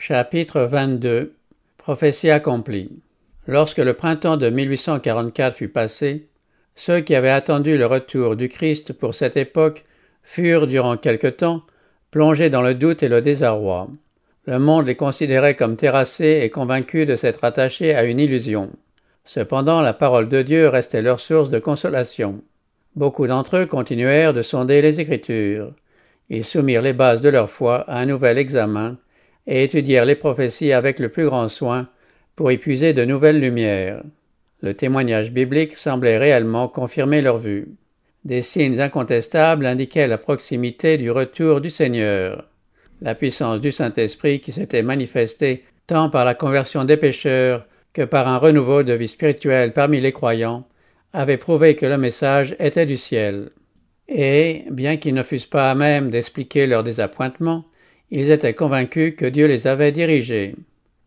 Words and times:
Chapitre 0.00 0.60
22 0.60 1.34
Prophétie 1.76 2.30
accomplie 2.30 3.02
Lorsque 3.48 3.78
le 3.78 3.94
printemps 3.94 4.36
de 4.36 4.48
1844 4.48 5.56
fut 5.56 5.68
passé, 5.68 6.28
ceux 6.76 7.00
qui 7.00 7.16
avaient 7.16 7.28
attendu 7.28 7.76
le 7.76 7.84
retour 7.84 8.36
du 8.36 8.48
Christ 8.48 8.92
pour 8.92 9.16
cette 9.16 9.36
époque 9.36 9.84
furent, 10.22 10.68
durant 10.68 10.96
quelque 10.96 11.26
temps, 11.26 11.62
plongés 12.12 12.48
dans 12.48 12.62
le 12.62 12.74
doute 12.74 13.02
et 13.02 13.08
le 13.08 13.20
désarroi. 13.20 13.88
Le 14.46 14.60
monde 14.60 14.86
les 14.86 14.94
considérait 14.94 15.56
comme 15.56 15.74
terrassés 15.74 16.42
et 16.44 16.48
convaincus 16.48 17.06
de 17.06 17.16
s'être 17.16 17.42
attachés 17.42 17.92
à 17.92 18.04
une 18.04 18.20
illusion. 18.20 18.70
Cependant, 19.24 19.80
la 19.80 19.94
parole 19.94 20.28
de 20.28 20.42
Dieu 20.42 20.68
restait 20.68 21.02
leur 21.02 21.18
source 21.18 21.50
de 21.50 21.58
consolation. 21.58 22.40
Beaucoup 22.94 23.26
d'entre 23.26 23.56
eux 23.56 23.66
continuèrent 23.66 24.32
de 24.32 24.42
sonder 24.42 24.80
les 24.80 25.00
Écritures. 25.00 25.72
Ils 26.30 26.44
soumirent 26.44 26.82
les 26.82 26.92
bases 26.92 27.20
de 27.20 27.30
leur 27.30 27.50
foi 27.50 27.80
à 27.90 27.98
un 27.98 28.06
nouvel 28.06 28.38
examen 28.38 28.96
et 29.48 29.64
étudièrent 29.64 30.04
les 30.04 30.14
prophéties 30.14 30.72
avec 30.72 31.00
le 31.00 31.08
plus 31.08 31.24
grand 31.24 31.48
soin 31.48 31.88
pour 32.36 32.52
y 32.52 32.58
puiser 32.58 32.92
de 32.92 33.04
nouvelles 33.04 33.40
lumières. 33.40 34.02
Le 34.60 34.74
témoignage 34.74 35.32
biblique 35.32 35.76
semblait 35.76 36.18
réellement 36.18 36.68
confirmer 36.68 37.22
leur 37.22 37.38
vue. 37.38 37.68
Des 38.24 38.42
signes 38.42 38.80
incontestables 38.80 39.64
indiquaient 39.66 40.06
la 40.06 40.18
proximité 40.18 40.98
du 40.98 41.10
retour 41.10 41.60
du 41.60 41.70
Seigneur. 41.70 42.44
La 43.00 43.14
puissance 43.14 43.60
du 43.60 43.72
Saint-Esprit 43.72 44.40
qui 44.40 44.52
s'était 44.52 44.82
manifestée 44.82 45.64
tant 45.86 46.10
par 46.10 46.24
la 46.24 46.34
conversion 46.34 46.84
des 46.84 46.96
pécheurs 46.96 47.66
que 47.94 48.02
par 48.02 48.28
un 48.28 48.36
renouveau 48.36 48.82
de 48.82 48.92
vie 48.92 49.08
spirituelle 49.08 49.72
parmi 49.72 50.00
les 50.00 50.12
croyants 50.12 50.68
avait 51.14 51.38
prouvé 51.38 51.74
que 51.74 51.86
le 51.86 51.96
message 51.96 52.54
était 52.58 52.84
du 52.84 52.98
ciel. 52.98 53.50
Et, 54.08 54.64
bien 54.70 54.98
qu'ils 54.98 55.14
ne 55.14 55.22
fussent 55.22 55.46
pas 55.46 55.70
à 55.70 55.74
même 55.74 56.10
d'expliquer 56.10 56.66
leur 56.66 56.82
désappointement, 56.82 57.64
ils 58.10 58.30
étaient 58.30 58.54
convaincus 58.54 59.14
que 59.16 59.26
Dieu 59.26 59.46
les 59.46 59.66
avait 59.66 59.92
dirigés. 59.92 60.54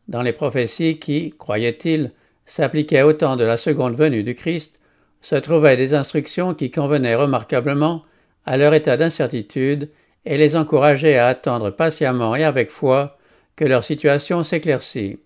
Dans 0.07 0.21
les 0.21 0.33
prophéties 0.33 0.99
qui, 0.99 1.33
croyaient-ils, 1.37 2.11
s'appliquaient 2.45 3.03
au 3.03 3.13
temps 3.13 3.37
de 3.37 3.43
la 3.43 3.57
seconde 3.57 3.95
venue 3.95 4.23
du 4.23 4.35
Christ, 4.35 4.79
se 5.21 5.35
trouvaient 5.35 5.77
des 5.77 5.93
instructions 5.93 6.53
qui 6.53 6.71
convenaient 6.71 7.15
remarquablement 7.15 8.03
à 8.45 8.57
leur 8.57 8.73
état 8.73 8.97
d'incertitude 8.97 9.89
et 10.25 10.37
les 10.37 10.55
encourageaient 10.55 11.17
à 11.17 11.27
attendre 11.27 11.69
patiemment 11.69 12.35
et 12.35 12.43
avec 12.43 12.69
foi 12.69 13.17
que 13.55 13.65
leur 13.65 13.83
situation 13.83 14.43
s'éclaircît. 14.43 15.19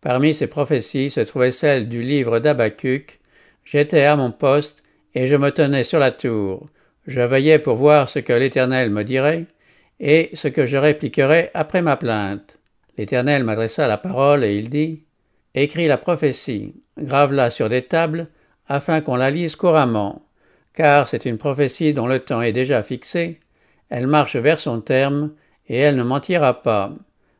Parmi 0.00 0.34
ces 0.34 0.46
prophéties 0.46 1.10
se 1.10 1.20
trouvait 1.20 1.52
celle 1.52 1.88
du 1.88 2.02
livre 2.02 2.38
d'Abacuc. 2.38 3.20
J'étais 3.64 4.04
à 4.04 4.16
mon 4.16 4.30
poste 4.30 4.82
et 5.14 5.26
je 5.26 5.36
me 5.36 5.50
tenais 5.50 5.84
sur 5.84 5.98
la 5.98 6.10
tour. 6.10 6.66
Je 7.06 7.20
veillais 7.20 7.58
pour 7.58 7.76
voir 7.76 8.08
ce 8.08 8.18
que 8.18 8.32
l'Éternel 8.32 8.90
me 8.90 9.04
dirait 9.04 9.46
et 10.00 10.30
ce 10.34 10.48
que 10.48 10.66
je 10.66 10.76
répliquerai 10.76 11.50
après 11.54 11.82
ma 11.82 11.96
plainte. 11.96 12.58
L'Éternel 12.96 13.44
m'adressa 13.44 13.86
la 13.86 13.98
parole 13.98 14.44
et 14.44 14.56
il 14.56 14.70
dit 14.70 15.04
Écris 15.54 15.86
la 15.86 15.98
prophétie, 15.98 16.74
grave-la 16.98 17.50
sur 17.50 17.68
des 17.68 17.82
tables, 17.82 18.28
afin 18.68 19.00
qu'on 19.00 19.16
la 19.16 19.30
lise 19.30 19.56
couramment, 19.56 20.22
car 20.74 21.08
c'est 21.08 21.24
une 21.24 21.38
prophétie 21.38 21.92
dont 21.92 22.06
le 22.06 22.20
temps 22.20 22.40
est 22.40 22.52
déjà 22.52 22.82
fixé, 22.82 23.40
elle 23.88 24.06
marche 24.06 24.36
vers 24.36 24.60
son 24.60 24.80
terme, 24.80 25.32
et 25.68 25.76
elle 25.76 25.96
ne 25.96 26.02
mentira 26.02 26.62
pas. 26.62 26.92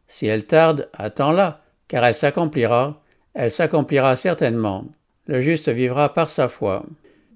Si 0.09 0.27
elle 0.27 0.45
tarde, 0.45 0.89
attends-la, 0.93 1.63
car 1.87 2.05
elle 2.05 2.15
s'accomplira, 2.15 3.01
elle 3.35 3.51
s'accomplira 3.51 4.17
certainement. 4.17 4.85
Le 5.27 5.41
juste 5.41 5.69
vivra 5.69 6.13
par 6.13 6.31
sa 6.31 6.49
foi. 6.49 6.85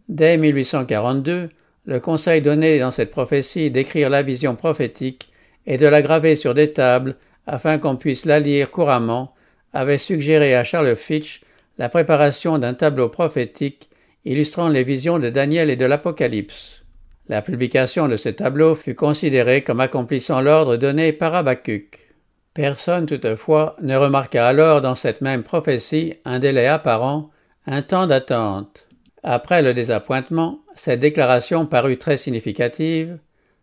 Dès 0.09 0.37
1842, 0.37 1.49
le 1.87 2.01
conseil 2.01 2.41
donné 2.41 2.79
dans 2.79 2.91
cette 2.91 3.11
prophétie 3.11 3.71
d'écrire 3.71 4.11
la 4.11 4.23
vision 4.23 4.57
prophétique 4.57 5.31
et 5.67 5.77
de 5.77 5.87
la 5.87 6.03
graver 6.03 6.37
sur 6.37 6.55
des 6.55 6.73
tables 6.73 7.17
afin 7.47 7.79
qu'on 7.79 7.97
puisse 7.97 8.25
la 8.25 8.41
lire 8.41 8.71
couramment 8.71 9.35
avait 9.73 9.99
suggéré 9.99 10.55
à 10.55 10.65
Charles 10.65 10.97
Fitch 10.97 11.43
la 11.79 11.89
préparation 11.89 12.59
d'un 12.59 12.75
tableau 12.75 13.09
prophétique 13.09 13.91
illustrant 14.25 14.69
les 14.69 14.85
visions 14.85 15.19
de 15.19 15.29
Daniel 15.29 15.69
et 15.69 15.77
de 15.77 15.85
l'Apocalypse. 15.85 16.83
La 17.29 17.43
publication 17.43 18.09
de 18.09 18.17
ce 18.17 18.29
tableau 18.29 18.75
fut 18.75 18.95
considérée 18.95 19.63
comme 19.63 19.81
accomplissant 19.81 20.41
l'ordre 20.41 20.77
donné 20.77 21.13
par 21.13 21.35
Habacuc. 21.35 22.15
Personne 22.55 23.07
toutefois 23.07 23.77
ne 23.83 23.97
remarqua 23.97 24.47
alors 24.47 24.81
dans 24.81 24.95
cette 24.95 25.21
même 25.21 25.43
prophétie 25.43 26.15
un 26.25 26.39
délai 26.39 26.67
apparent, 26.67 27.31
un 27.67 27.83
temps 27.83 28.07
d'attente. 28.07 28.89
Après 29.23 29.63
le 29.63 29.75
désappointement, 29.75 30.61
cette 30.75 31.01
déclaration 31.01 31.67
parut 31.67 31.99
très 31.99 32.17
significative, 32.17 33.19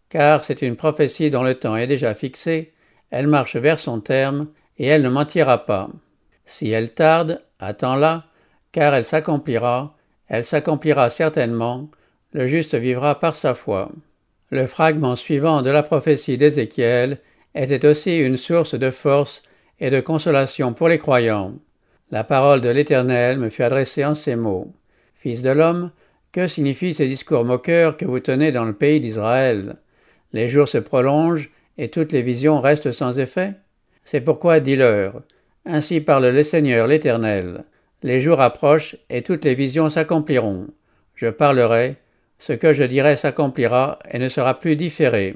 car 0.09 0.43
c'est 0.43 0.61
une 0.61 0.75
prophétie 0.75 1.29
dont 1.29 1.43
le 1.43 1.55
temps 1.55 1.77
est 1.77 1.87
déjà 1.87 2.15
fixé, 2.15 2.73
elle 3.11 3.27
marche 3.27 3.55
vers 3.55 3.79
son 3.79 3.99
terme, 3.99 4.47
et 4.77 4.87
elle 4.87 5.03
ne 5.03 5.09
mentira 5.09 5.65
pas. 5.65 5.89
Si 6.45 6.69
elle 6.71 6.93
tarde, 6.93 7.41
attends-la, 7.59 8.25
car 8.71 8.93
elle 8.93 9.05
s'accomplira, 9.05 9.95
elle 10.27 10.45
s'accomplira 10.45 11.09
certainement, 11.09 11.89
le 12.33 12.47
juste 12.47 12.75
vivra 12.75 13.19
par 13.19 13.35
sa 13.35 13.53
foi. 13.53 13.91
Le 14.49 14.67
fragment 14.67 15.15
suivant 15.15 15.61
de 15.61 15.69
la 15.69 15.83
prophétie 15.83 16.37
d'Ézéchiel 16.37 17.19
était 17.55 17.85
aussi 17.85 18.17
une 18.17 18.37
source 18.37 18.75
de 18.75 18.91
force 18.91 19.43
et 19.79 19.89
de 19.89 19.99
consolation 19.99 20.73
pour 20.73 20.89
les 20.89 20.99
croyants. 20.99 21.53
La 22.11 22.23
parole 22.23 22.61
de 22.61 22.69
l'Éternel 22.69 23.39
me 23.39 23.49
fut 23.49 23.63
adressée 23.63 24.03
en 24.05 24.15
ces 24.15 24.35
mots. 24.35 24.73
Fils 25.15 25.41
de 25.41 25.49
l'homme, 25.49 25.91
que 26.31 26.47
signifient 26.47 26.93
ces 26.93 27.07
discours 27.07 27.45
moqueurs 27.45 27.97
que 27.97 28.05
vous 28.05 28.19
tenez 28.19 28.51
dans 28.51 28.65
le 28.65 28.73
pays 28.73 28.99
d'Israël? 28.99 29.77
Les 30.33 30.47
jours 30.47 30.67
se 30.67 30.77
prolongent 30.77 31.49
et 31.77 31.89
toutes 31.89 32.11
les 32.11 32.21
visions 32.21 32.61
restent 32.61 32.91
sans 32.91 33.19
effet? 33.19 33.53
C'est 34.03 34.21
pourquoi 34.21 34.59
dis-leur 34.59 35.21
Ainsi 35.65 36.01
parle 36.01 36.27
le 36.27 36.43
Seigneur 36.43 36.87
l'Éternel. 36.87 37.65
Les 38.03 38.21
jours 38.21 38.41
approchent 38.41 38.95
et 39.09 39.21
toutes 39.21 39.45
les 39.45 39.55
visions 39.55 39.89
s'accompliront. 39.89 40.67
Je 41.15 41.27
parlerai, 41.27 41.97
ce 42.39 42.53
que 42.53 42.73
je 42.73 42.83
dirai 42.83 43.15
s'accomplira 43.15 43.99
et 44.09 44.17
ne 44.17 44.29
sera 44.29 44.59
plus 44.59 44.75
différé. 44.75 45.35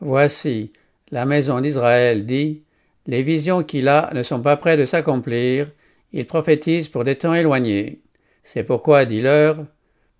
Voici, 0.00 0.72
la 1.10 1.24
maison 1.24 1.60
d'Israël 1.60 2.26
dit 2.26 2.62
Les 3.06 3.22
visions 3.22 3.62
qu'il 3.62 3.88
a 3.88 4.10
ne 4.12 4.22
sont 4.22 4.40
pas 4.40 4.56
près 4.56 4.76
de 4.76 4.84
s'accomplir, 4.84 5.70
il 6.12 6.26
prophétise 6.26 6.88
pour 6.88 7.04
des 7.04 7.16
temps 7.16 7.34
éloignés. 7.34 8.00
C'est 8.42 8.64
pourquoi 8.64 9.06
dis-leur 9.06 9.64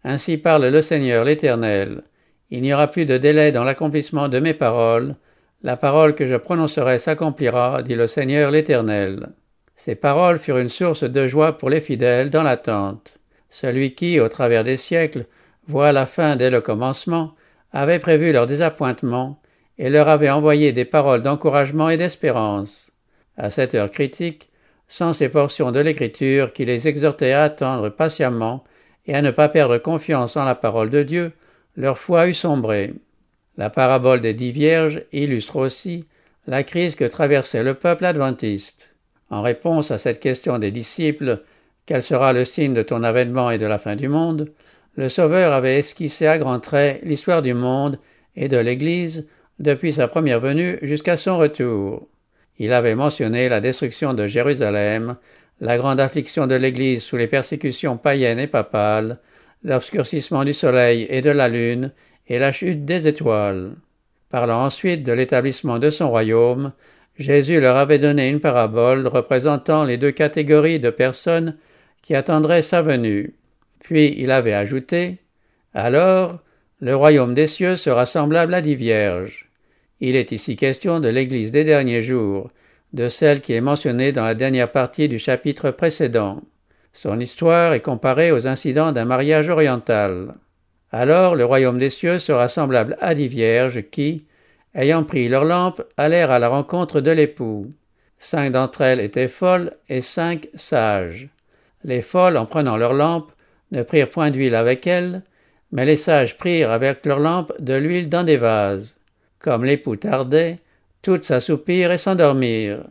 ainsi 0.04 0.36
parle 0.36 0.68
le 0.68 0.82
Seigneur 0.82 1.24
l'Éternel. 1.24 2.02
Il 2.50 2.62
n'y 2.62 2.72
aura 2.74 2.88
plus 2.88 3.06
de 3.06 3.16
délai 3.16 3.52
dans 3.52 3.64
l'accomplissement 3.64 4.28
de 4.28 4.38
mes 4.38 4.54
paroles. 4.54 5.16
La 5.62 5.76
parole 5.76 6.14
que 6.14 6.26
je 6.26 6.36
prononcerai 6.36 6.98
s'accomplira, 6.98 7.82
dit 7.82 7.94
le 7.94 8.06
Seigneur 8.06 8.50
l'Éternel. 8.50 9.30
Ces 9.76 9.94
paroles 9.94 10.38
furent 10.38 10.58
une 10.58 10.68
source 10.68 11.04
de 11.04 11.26
joie 11.26 11.58
pour 11.58 11.70
les 11.70 11.80
fidèles 11.80 12.30
dans 12.30 12.42
l'attente. 12.42 13.18
Celui 13.50 13.94
qui, 13.94 14.20
au 14.20 14.28
travers 14.28 14.62
des 14.62 14.76
siècles, 14.76 15.26
voit 15.66 15.92
la 15.92 16.06
fin 16.06 16.36
dès 16.36 16.50
le 16.50 16.60
commencement, 16.60 17.34
avait 17.72 17.98
prévu 17.98 18.32
leur 18.32 18.46
désappointement 18.46 19.40
et 19.78 19.90
leur 19.90 20.08
avait 20.08 20.30
envoyé 20.30 20.72
des 20.72 20.84
paroles 20.84 21.22
d'encouragement 21.22 21.88
et 21.88 21.96
d'espérance. 21.96 22.90
À 23.36 23.50
cette 23.50 23.74
heure 23.74 23.90
critique, 23.90 24.50
sans 24.86 25.12
ces 25.12 25.28
portions 25.28 25.72
de 25.72 25.80
l'Écriture 25.80 26.52
qui 26.52 26.64
les 26.64 26.86
exhortaient 26.86 27.32
à 27.32 27.42
attendre 27.42 27.88
patiemment 27.88 28.64
et 29.06 29.14
à 29.14 29.22
ne 29.22 29.30
pas 29.30 29.48
perdre 29.48 29.78
confiance 29.78 30.36
en 30.36 30.44
la 30.44 30.54
parole 30.54 30.90
de 30.90 31.02
Dieu, 31.02 31.32
leur 31.76 31.98
foi 31.98 32.28
eut 32.28 32.34
sombré. 32.34 32.94
La 33.56 33.70
parabole 33.70 34.20
des 34.20 34.34
dix 34.34 34.52
vierges 34.52 35.02
illustre 35.12 35.56
aussi 35.56 36.06
la 36.46 36.62
crise 36.62 36.94
que 36.94 37.04
traversait 37.04 37.62
le 37.62 37.74
peuple 37.74 38.04
adventiste. 38.04 38.94
En 39.30 39.42
réponse 39.42 39.90
à 39.90 39.98
cette 39.98 40.20
question 40.20 40.58
des 40.58 40.70
disciples, 40.70 41.42
quel 41.86 42.02
sera 42.02 42.32
le 42.32 42.44
signe 42.44 42.74
de 42.74 42.82
ton 42.82 43.02
avènement 43.02 43.50
et 43.50 43.58
de 43.58 43.66
la 43.66 43.78
fin 43.78 43.96
du 43.96 44.08
monde, 44.08 44.52
le 44.96 45.08
Sauveur 45.08 45.52
avait 45.52 45.78
esquissé 45.78 46.26
à 46.26 46.38
grands 46.38 46.60
traits 46.60 47.00
l'histoire 47.02 47.42
du 47.42 47.54
monde 47.54 47.98
et 48.36 48.48
de 48.48 48.56
l'Église 48.56 49.26
depuis 49.58 49.92
sa 49.92 50.08
première 50.08 50.40
venue 50.40 50.78
jusqu'à 50.82 51.16
son 51.16 51.38
retour. 51.38 52.06
Il 52.58 52.72
avait 52.72 52.94
mentionné 52.94 53.48
la 53.48 53.60
destruction 53.60 54.14
de 54.14 54.26
Jérusalem, 54.26 55.16
la 55.60 55.76
grande 55.76 56.00
affliction 56.00 56.46
de 56.46 56.54
l'Église 56.54 57.02
sous 57.02 57.16
les 57.16 57.26
persécutions 57.26 57.96
païennes 57.96 58.38
et 58.38 58.46
papales, 58.46 59.18
l'obscurcissement 59.62 60.44
du 60.44 60.52
soleil 60.52 61.06
et 61.08 61.20
de 61.22 61.30
la 61.30 61.48
lune, 61.48 61.92
et 62.26 62.38
la 62.38 62.52
chute 62.52 62.84
des 62.84 63.06
étoiles. 63.06 63.76
Parlant 64.30 64.64
ensuite 64.64 65.04
de 65.04 65.12
l'établissement 65.12 65.78
de 65.78 65.90
son 65.90 66.10
royaume, 66.10 66.72
Jésus 67.18 67.60
leur 67.60 67.76
avait 67.76 67.98
donné 67.98 68.28
une 68.28 68.40
parabole 68.40 69.06
représentant 69.06 69.84
les 69.84 69.96
deux 69.96 70.10
catégories 70.10 70.80
de 70.80 70.90
personnes 70.90 71.56
qui 72.02 72.14
attendraient 72.14 72.62
sa 72.62 72.82
venue. 72.82 73.34
Puis 73.80 74.14
il 74.18 74.30
avait 74.30 74.54
ajouté 74.54 75.18
Alors, 75.72 76.40
le 76.80 76.96
royaume 76.96 77.34
des 77.34 77.46
cieux 77.46 77.76
sera 77.76 78.06
semblable 78.06 78.54
à 78.54 78.60
dix 78.60 78.74
vierges. 78.74 79.48
Il 80.00 80.16
est 80.16 80.32
ici 80.32 80.56
question 80.56 81.00
de 81.00 81.08
l'Église 81.08 81.52
des 81.52 81.64
derniers 81.64 82.02
jours, 82.02 82.50
de 82.94 83.08
celle 83.08 83.40
qui 83.40 83.52
est 83.52 83.60
mentionnée 83.60 84.12
dans 84.12 84.24
la 84.24 84.34
dernière 84.34 84.70
partie 84.70 85.08
du 85.08 85.18
chapitre 85.18 85.72
précédent. 85.72 86.40
Son 86.92 87.18
histoire 87.18 87.72
est 87.72 87.80
comparée 87.80 88.30
aux 88.30 88.46
incidents 88.46 88.92
d'un 88.92 89.04
mariage 89.04 89.48
oriental. 89.48 90.34
Alors 90.92 91.34
le 91.34 91.44
royaume 91.44 91.80
des 91.80 91.90
cieux 91.90 92.20
sera 92.20 92.48
semblable 92.48 92.96
à 93.00 93.16
dix 93.16 93.26
vierges 93.26 93.82
qui, 93.90 94.26
ayant 94.76 95.02
pris 95.02 95.28
leurs 95.28 95.44
lampes, 95.44 95.82
allèrent 95.96 96.30
à 96.30 96.38
la 96.38 96.48
rencontre 96.48 97.00
de 97.00 97.10
l'époux. 97.10 97.66
Cinq 98.20 98.52
d'entre 98.52 98.82
elles 98.82 99.00
étaient 99.00 99.26
folles 99.26 99.72
et 99.88 100.00
cinq 100.00 100.48
sages. 100.54 101.28
Les 101.82 102.00
folles, 102.00 102.36
en 102.36 102.46
prenant 102.46 102.76
leurs 102.76 102.94
lampes, 102.94 103.32
ne 103.72 103.82
prirent 103.82 104.08
point 104.08 104.30
d'huile 104.30 104.54
avec 104.54 104.86
elles, 104.86 105.22
mais 105.72 105.84
les 105.84 105.96
sages 105.96 106.36
prirent 106.36 106.70
avec 106.70 107.04
leurs 107.04 107.18
lampes 107.18 107.52
de 107.58 107.74
l'huile 107.74 108.08
dans 108.08 108.22
des 108.22 108.36
vases. 108.36 108.94
Comme 109.40 109.64
l'époux 109.64 109.96
tardait, 109.96 110.60
toutes 111.04 111.24
s'assoupirent 111.24 111.92
et 111.92 111.98
s'endormirent. 111.98 112.82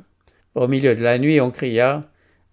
Au 0.54 0.68
milieu 0.68 0.95
de 0.95 1.01
la 1.01 1.18
nuit, 1.18 1.42
on 1.42 1.50
cria 1.50 2.04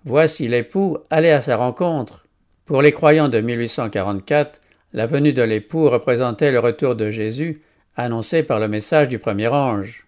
Voici 0.07 0.49
l'époux, 0.49 0.97
allez 1.11 1.31
à 1.31 1.43
sa 1.43 1.57
rencontre. 1.57 2.27
Pour 2.65 2.81
les 2.81 2.93
croyants 2.93 3.29
de 3.29 3.39
1844, 3.39 4.59
la 4.95 5.07
venue 5.07 5.35
de 5.35 5.43
l'époux 5.43 5.91
représentait 5.91 6.51
le 6.51 6.61
retour 6.61 6.95
de 6.97 7.11
Jésus, 7.11 7.61
annoncé 7.95 8.43
par 8.43 8.59
le 8.59 8.69
message 8.69 9.09
du 9.09 9.19
premier 9.19 9.49
ange. 9.49 10.07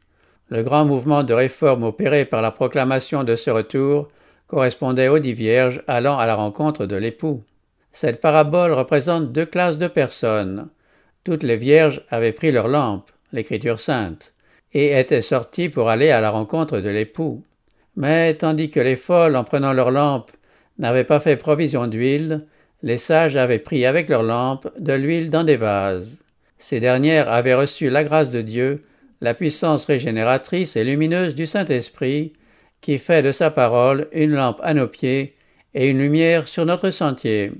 Le 0.48 0.62
grand 0.62 0.86
mouvement 0.86 1.22
de 1.22 1.34
réforme 1.34 1.82
opéré 1.82 2.24
par 2.24 2.40
la 2.40 2.50
proclamation 2.50 3.22
de 3.22 3.36
ce 3.36 3.50
retour 3.50 4.08
correspondait 4.46 5.08
aux 5.08 5.18
dix 5.18 5.34
vierges 5.34 5.82
allant 5.86 6.18
à 6.18 6.26
la 6.26 6.34
rencontre 6.34 6.86
de 6.86 6.96
l'époux. 6.96 7.42
Cette 7.92 8.22
parabole 8.22 8.72
représente 8.72 9.32
deux 9.32 9.46
classes 9.46 9.76
de 9.76 9.88
personnes. 9.88 10.68
Toutes 11.24 11.42
les 11.42 11.58
vierges 11.58 12.02
avaient 12.08 12.32
pris 12.32 12.52
leur 12.52 12.68
lampe, 12.68 13.10
l'écriture 13.34 13.78
sainte, 13.78 14.32
et 14.74 14.98
étaient 14.98 15.22
sorties 15.22 15.68
pour 15.68 15.88
aller 15.88 16.10
à 16.10 16.20
la 16.20 16.30
rencontre 16.30 16.80
de 16.80 16.88
l'époux. 16.88 17.42
Mais 17.96 18.34
tandis 18.34 18.70
que 18.70 18.80
les 18.80 18.96
folles, 18.96 19.36
en 19.36 19.44
prenant 19.44 19.72
leur 19.72 19.90
lampe, 19.90 20.30
n'avaient 20.78 21.04
pas 21.04 21.20
fait 21.20 21.36
provision 21.36 21.86
d'huile, 21.86 22.46
les 22.82 22.98
sages 22.98 23.36
avaient 23.36 23.58
pris 23.58 23.86
avec 23.86 24.08
leurs 24.08 24.22
lampes 24.22 24.68
de 24.78 24.92
l'huile 24.92 25.30
dans 25.30 25.44
des 25.44 25.56
vases. 25.56 26.18
Ces 26.58 26.80
dernières 26.80 27.28
avaient 27.28 27.54
reçu 27.54 27.90
la 27.90 28.04
grâce 28.04 28.30
de 28.30 28.40
Dieu, 28.40 28.84
la 29.20 29.34
puissance 29.34 29.84
régénératrice 29.84 30.76
et 30.76 30.84
lumineuse 30.84 31.34
du 31.34 31.46
Saint-Esprit, 31.46 32.32
qui 32.80 32.98
fait 32.98 33.22
de 33.22 33.30
sa 33.30 33.50
parole 33.50 34.08
une 34.12 34.32
lampe 34.32 34.60
à 34.62 34.74
nos 34.74 34.88
pieds 34.88 35.36
et 35.74 35.88
une 35.88 35.98
lumière 35.98 36.48
sur 36.48 36.66
notre 36.66 36.90
sentier. 36.90 37.52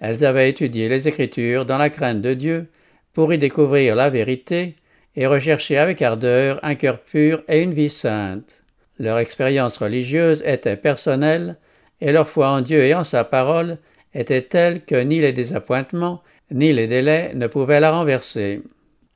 Elles 0.00 0.24
avaient 0.24 0.50
étudié 0.50 0.88
les 0.88 1.08
Écritures 1.08 1.64
dans 1.64 1.78
la 1.78 1.90
crainte 1.90 2.20
de 2.20 2.34
Dieu 2.34 2.68
pour 3.14 3.32
y 3.32 3.38
découvrir 3.38 3.96
la 3.96 4.10
vérité 4.10 4.76
et 5.18 5.26
rechercher 5.26 5.78
avec 5.78 6.00
ardeur 6.00 6.60
un 6.62 6.76
cœur 6.76 7.00
pur 7.00 7.42
et 7.48 7.60
une 7.60 7.74
vie 7.74 7.90
sainte. 7.90 8.62
Leur 9.00 9.18
expérience 9.18 9.76
religieuse 9.78 10.44
était 10.46 10.76
personnelle 10.76 11.56
et 12.00 12.12
leur 12.12 12.28
foi 12.28 12.48
en 12.50 12.60
Dieu 12.60 12.84
et 12.84 12.94
en 12.94 13.02
sa 13.02 13.24
parole 13.24 13.78
était 14.14 14.42
telle 14.42 14.84
que 14.84 14.94
ni 14.94 15.20
les 15.20 15.32
désappointements 15.32 16.22
ni 16.52 16.72
les 16.72 16.86
délais 16.86 17.32
ne 17.34 17.48
pouvaient 17.48 17.80
la 17.80 17.90
renverser. 17.90 18.62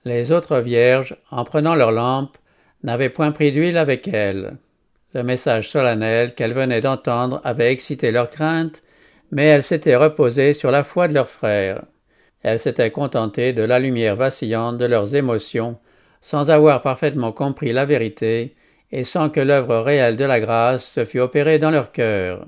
Les 0.05 0.33
autres 0.33 0.59
vierges, 0.59 1.17
en 1.31 1.45
prenant 1.45 1.77
leur 1.77 1.93
lampe, 1.93 2.37
n'avaient 2.83 3.09
point 3.09 3.31
pris 3.31 3.53
d'huile 3.53 3.79
avec 3.79 4.09
elles. 4.09 4.57
Le 5.15 5.23
message 5.23 5.71
solennel 5.71 6.35
qu'elles 6.35 6.53
venaient 6.53 6.81
d'entendre 6.81 7.41
avait 7.45 7.71
excité 7.71 8.11
leur 8.11 8.29
crainte, 8.29 8.83
mais 9.31 9.45
elles 9.45 9.63
s'étaient 9.63 9.95
reposées 9.95 10.55
sur 10.55 10.73
la 10.73 10.83
foi 10.83 11.07
de 11.07 11.15
leurs 11.15 11.31
frères. 11.31 11.85
Elles 12.43 12.59
s'étaient 12.59 12.91
contentées 12.91 13.53
de 13.53 13.63
la 13.63 13.79
lumière 13.79 14.17
vacillante 14.17 14.79
de 14.79 14.85
leurs 14.85 15.15
émotions, 15.15 15.79
sans 16.23 16.51
avoir 16.51 16.81
parfaitement 16.81 17.33
compris 17.33 17.73
la 17.73 17.85
vérité, 17.85 18.55
et 18.93 19.05
sans 19.05 19.29
que 19.29 19.41
l'œuvre 19.41 19.79
réelle 19.79 20.17
de 20.17 20.25
la 20.25 20.41
grâce 20.41 20.91
se 20.93 21.05
fût 21.05 21.21
opérée 21.21 21.59
dans 21.59 21.71
leur 21.71 21.93
cœur. 21.93 22.47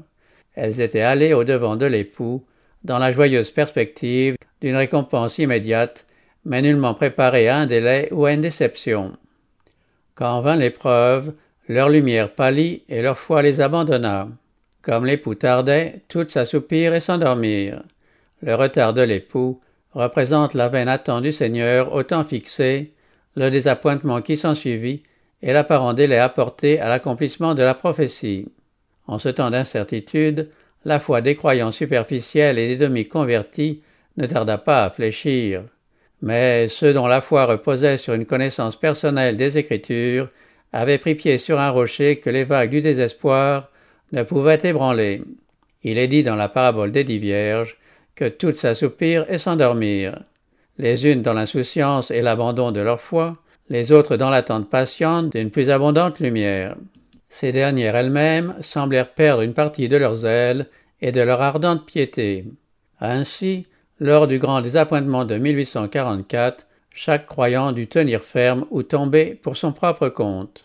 Elles 0.55 0.81
étaient 0.81 1.01
allées 1.01 1.35
au 1.35 1.45
devant 1.45 1.77
de 1.77 1.87
l'époux, 1.87 2.45
dans 2.85 2.99
la 2.99 3.11
joyeuse 3.13 3.51
perspective 3.51 4.37
d'une 4.61 4.77
récompense 4.77 5.39
immédiate, 5.39 6.07
mais 6.45 6.63
nullement 6.63 6.95
préparées 6.95 7.49
à 7.49 7.57
un 7.57 7.67
délai 7.67 8.09
ou 8.13 8.27
à 8.27 8.33
une 8.33 8.43
déception. 8.43 9.13
Quand 10.15 10.43
vint 10.43 10.57
l'épreuve, 10.57 11.33
leur 11.69 11.89
lumière 11.89 12.35
pâlit 12.35 12.83
et 12.89 13.03
leur 13.03 13.19
foi 13.19 13.43
les 13.43 13.61
abandonna. 13.61 14.29
Comme 14.83 15.07
l'époux 15.07 15.35
tardait, 15.35 16.03
toutes 16.09 16.29
s'assoupirent 16.29 16.95
et 16.95 17.01
s'endormirent. 17.01 17.83
Le 18.43 18.55
retard 18.55 18.93
de 18.93 19.01
l'époux 19.01 19.61
représente 19.93 20.53
la 20.53 20.69
vaine 20.69 20.89
attente 20.89 21.23
du 21.23 21.33
Seigneur 21.33 21.95
au 21.95 22.03
temps 22.03 22.25
fixé, 22.25 22.94
le 23.37 23.51
désappointement 23.51 24.23
qui 24.23 24.37
s'ensuivit 24.37 25.03
et 25.43 25.53
l'apparent 25.53 25.93
délai 25.93 26.19
apporté 26.19 26.81
à 26.81 26.89
l'accomplissement 26.89 27.55
de 27.55 27.63
la 27.63 27.75
prophétie. 27.75 28.49
En 29.07 29.19
ce 29.19 29.29
temps 29.29 29.51
d'incertitude, 29.51 30.51
la 30.85 30.99
foi 31.01 31.21
des 31.21 31.35
croyants 31.35 31.73
superficiels 31.73 32.59
et 32.59 32.69
des 32.69 32.77
demi-convertis 32.77 33.83
ne 34.17 34.27
tarda 34.27 34.59
pas 34.59 34.85
à 34.85 34.91
fléchir. 34.91 35.65
Mais 36.23 36.69
ceux 36.69 36.95
dont 36.95 37.07
la 37.07 37.21
foi 37.21 37.45
reposait 37.45 37.99
sur 37.99 38.15
une 38.15 38.27
connaissance 38.27 38.77
personnelle 38.77 39.37
des 39.37 39.59
Écritures 39.59 40.31
avaient 40.73 40.99
pris 40.99 41.15
pied 41.15 41.39
sur 41.39 41.61
un 41.61 41.71
rocher 41.71 42.17
que 42.17 42.31
les 42.31 42.45
vagues 42.45 42.71
du 42.71 42.81
désespoir 42.81 43.71
ne 44.13 44.23
pouvaient 44.23 44.61
ébranler. 44.65 45.23
Il 45.83 45.99
est 45.99 46.09
dit 46.09 46.23
dans 46.23 46.37
la 46.37 46.49
parabole 46.49 46.93
des 46.93 47.05
dix 47.05 47.19
vierges 47.19 47.77
que 48.15 48.29
toutes 48.29 48.57
s'assoupirent 48.57 49.31
et 49.31 49.39
s'endormirent, 49.39 50.21
les 50.79 51.07
unes 51.07 51.23
dans 51.23 51.33
l'insouciance 51.33 52.11
et 52.11 52.21
l'abandon 52.21 52.73
de 52.73 52.81
leur 52.81 53.01
foi, 53.01 53.37
les 53.69 53.93
autres 53.93 54.17
dans 54.17 54.31
l'attente 54.31 54.69
patiente 54.69 55.33
d'une 55.33 55.51
plus 55.51 55.71
abondante 55.71 56.21
lumière. 56.21 56.77
Ces 57.29 57.53
dernières 57.53 57.97
elles-mêmes 57.97 58.55
semblèrent 58.61 59.13
perdre 59.13 59.43
une 59.43 59.55
partie 59.55 59.89
de 59.89 59.97
leurs 59.97 60.27
ailes 60.27 60.67
et 61.01 61.13
de 61.13 61.21
leur 61.21 61.41
ardente 61.41 61.87
piété. 61.87 62.45
Ainsi, 63.01 63.67
lors 63.99 64.27
du 64.27 64.39
grand 64.39 64.61
désappointement 64.61 65.25
de 65.25 65.37
1844, 65.37 66.67
chaque 66.91 67.27
croyant 67.27 67.73
dut 67.73 67.89
tenir 67.89 68.23
ferme 68.23 68.67
ou 68.71 68.83
tomber 68.83 69.35
pour 69.35 69.57
son 69.57 69.73
propre 69.73 70.09
compte. 70.09 70.65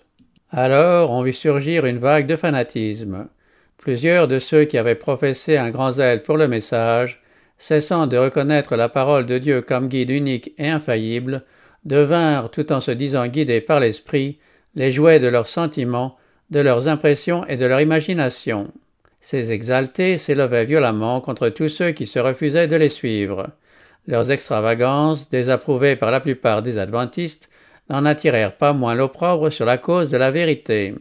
Alors 0.51 1.11
on 1.11 1.23
vit 1.23 1.33
surgir 1.33 1.85
une 1.85 1.97
vague 1.97 2.27
de 2.27 2.35
fanatisme. 2.35 3.27
Plusieurs 3.77 4.27
de 4.27 4.39
ceux 4.39 4.65
qui 4.65 4.77
avaient 4.77 4.95
professé 4.95 5.57
un 5.57 5.69
grand 5.69 5.94
zèle 5.94 6.21
pour 6.21 6.38
le 6.38 6.47
message, 6.47 7.19
cessant 7.59 8.07
de 8.07 8.17
reconnaître 8.17 8.75
la 8.75 8.89
parole 8.89 9.25
de 9.25 9.38
Dieu 9.38 9.61
comme 9.61 9.89
guide 9.89 10.09
unique 10.09 10.53
et 10.57 10.69
infaillible, 10.69 11.44
devinrent, 11.85 12.50
tout 12.50 12.71
en 12.71 12.81
se 12.81 12.91
disant 12.91 13.27
guidés 13.27 13.61
par 13.61 13.79
l'Esprit, 13.79 14.39
les 14.75 14.91
jouets 14.91 15.19
de 15.19 15.27
leurs 15.27 15.47
sentiments, 15.47 16.17
de 16.50 16.59
leurs 16.59 16.88
impressions 16.88 17.45
et 17.47 17.57
de 17.57 17.65
leur 17.65 17.81
imagination. 17.81 18.71
Ces 19.21 19.51
exaltés 19.51 20.17
s'élevaient 20.17 20.65
violemment 20.65 21.21
contre 21.21 21.50
tous 21.50 21.69
ceux 21.69 21.91
qui 21.91 22.07
se 22.07 22.19
refusaient 22.19 22.67
de 22.67 22.75
les 22.77 22.89
suivre. 22.89 23.50
Leurs 24.07 24.31
extravagances, 24.31 25.29
désapprouvées 25.29 25.97
par 25.97 26.11
la 26.11 26.21
plupart 26.21 26.61
des 26.61 26.77
adventistes, 26.77 27.50
n'en 27.89 28.06
attirèrent 28.06 28.56
pas 28.56 28.73
moins 28.73 28.95
l'opprobre 28.95 29.50
sur 29.50 29.65
la 29.65 29.77
cause 29.77 30.09
de 30.09 30.17
la 30.17 30.31
vérité. 30.31 30.95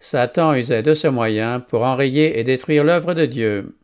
Satan 0.00 0.54
usait 0.54 0.82
de 0.82 0.92
ce 0.94 1.08
moyen 1.08 1.60
pour 1.60 1.82
enrayer 1.82 2.38
et 2.38 2.44
détruire 2.44 2.84
l'œuvre 2.84 3.14
de 3.14 3.24
Dieu. 3.24 3.74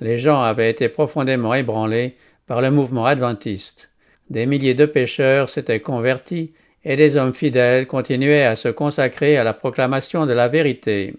Les 0.00 0.18
gens 0.18 0.42
avaient 0.42 0.70
été 0.70 0.88
profondément 0.88 1.54
ébranlés 1.54 2.16
par 2.46 2.60
le 2.60 2.70
mouvement 2.70 3.06
adventiste. 3.06 3.90
Des 4.30 4.46
milliers 4.46 4.74
de 4.74 4.86
pécheurs 4.86 5.48
s'étaient 5.48 5.80
convertis 5.80 6.52
et 6.84 6.96
des 6.96 7.16
hommes 7.16 7.34
fidèles 7.34 7.86
continuaient 7.86 8.44
à 8.44 8.56
se 8.56 8.68
consacrer 8.68 9.36
à 9.36 9.44
la 9.44 9.52
proclamation 9.52 10.26
de 10.26 10.32
la 10.32 10.48
vérité. 10.48 11.14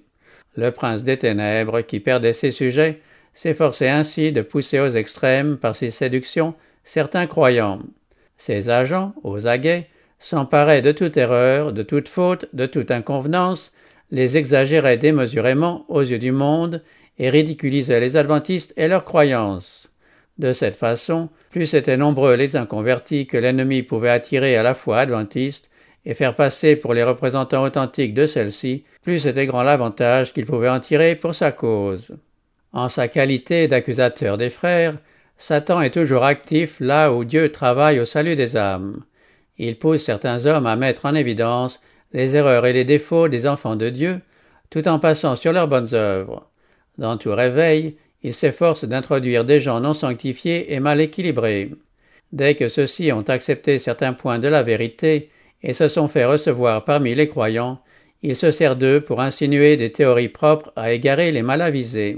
Le 0.56 0.72
prince 0.72 1.04
des 1.04 1.18
ténèbres, 1.18 1.82
qui 1.82 2.00
perdait 2.00 2.34
ses 2.34 2.52
sujets, 2.52 3.02
s'efforçait 3.34 3.90
ainsi 3.90 4.32
de 4.32 4.42
pousser 4.42 4.80
aux 4.80 4.90
extrêmes 4.90 5.58
par 5.58 5.76
ses 5.76 5.92
séductions 5.92 6.56
certains 6.84 7.28
croyants. 7.28 7.80
Ses 8.38 8.70
agents, 8.70 9.14
aux 9.24 9.48
aguets, 9.48 9.88
s'emparaient 10.20 10.82
de 10.82 10.92
toute 10.92 11.18
erreur, 11.18 11.74
de 11.74 11.84
toute 11.84 12.10
faute, 12.10 12.48
de 12.54 12.66
toute 12.66 12.92
inconvenance, 12.92 13.74
les 14.10 14.38
exagéraient 14.38 14.98
démesurément 14.98 15.86
aux 15.90 16.02
yeux 16.02 16.18
du 16.18 16.32
monde 16.32 16.82
et 17.20 17.30
ridiculisaient 17.30 18.00
les 18.00 18.16
adventistes 18.16 18.74
et 18.78 18.88
leurs 18.88 19.04
croyances. 19.04 19.90
De 20.38 20.54
cette 20.54 20.76
façon, 20.76 21.30
plus 21.50 21.74
étaient 21.74 21.98
nombreux 21.98 22.36
les 22.36 22.56
inconvertis 22.56 23.26
que 23.26 23.38
l'ennemi 23.38 23.82
pouvait 23.82 24.10
attirer 24.10 24.56
à 24.56 24.64
la 24.64 24.76
foi 24.76 25.00
adventiste 25.00 25.70
et 26.06 26.14
faire 26.14 26.36
passer 26.36 26.76
pour 26.76 26.94
les 26.94 27.04
représentants 27.04 27.64
authentiques 27.64 28.14
de 28.14 28.28
celle-ci, 28.28 28.86
plus 29.02 29.26
était 29.26 29.46
grand 29.46 29.64
l'avantage 29.64 30.32
qu'il 30.32 30.46
pouvait 30.46 30.70
en 30.70 30.80
tirer 30.80 31.16
pour 31.16 31.36
sa 31.36 31.52
cause. 31.52 32.16
En 32.72 32.88
sa 32.88 33.08
qualité 33.08 33.68
d'accusateur 33.68 34.38
des 34.38 34.50
frères, 34.50 34.98
Satan 35.38 35.82
est 35.82 35.94
toujours 35.94 36.24
actif 36.24 36.78
là 36.80 37.12
où 37.12 37.24
Dieu 37.24 37.52
travaille 37.52 38.00
au 38.00 38.06
salut 38.06 38.36
des 38.36 38.56
âmes. 38.56 39.04
Il 39.58 39.78
pousse 39.78 40.04
certains 40.04 40.46
hommes 40.46 40.68
à 40.68 40.76
mettre 40.76 41.06
en 41.06 41.16
évidence 41.16 41.82
les 42.14 42.36
erreurs 42.36 42.66
et 42.66 42.74
les 42.74 42.86
défauts 42.86 43.28
des 43.28 43.48
enfants 43.48 43.76
de 43.76 43.90
Dieu, 43.90 44.22
tout 44.70 44.88
en 44.88 45.00
passant 45.00 45.36
sur 45.36 45.52
leurs 45.52 45.68
bonnes 45.68 45.94
œuvres. 45.94 46.50
Dans 46.98 47.18
tout 47.18 47.34
réveil, 47.34 47.98
il 48.24 48.34
s'efforce 48.34 48.86
d'introduire 48.86 49.46
des 49.46 49.60
gens 49.60 49.80
non 49.80 49.94
sanctifiés 49.94 50.74
et 50.74 50.80
mal 50.80 51.00
équilibrés. 51.00 51.72
Dès 52.32 52.56
que 52.56 52.70
ceux-ci 52.70 53.12
ont 53.12 53.22
accepté 53.22 53.80
certains 53.80 54.14
points 54.14 54.40
de 54.40 54.48
la 54.48 54.64
vérité 54.64 55.30
et 55.64 55.74
se 55.74 55.88
sont 55.88 56.08
fait 56.08 56.26
recevoir 56.26 56.84
parmi 56.84 57.16
les 57.16 57.28
croyants, 57.28 57.80
il 58.24 58.36
se 58.36 58.52
sert 58.52 58.76
d'eux 58.76 59.02
pour 59.02 59.22
insinuer 59.22 59.78
des 59.78 59.92
théories 59.92 60.30
propres 60.30 60.72
à 60.76 60.92
égarer 60.92 61.32
les 61.32 61.44
mal 61.44 61.62
avisés. 61.62 62.18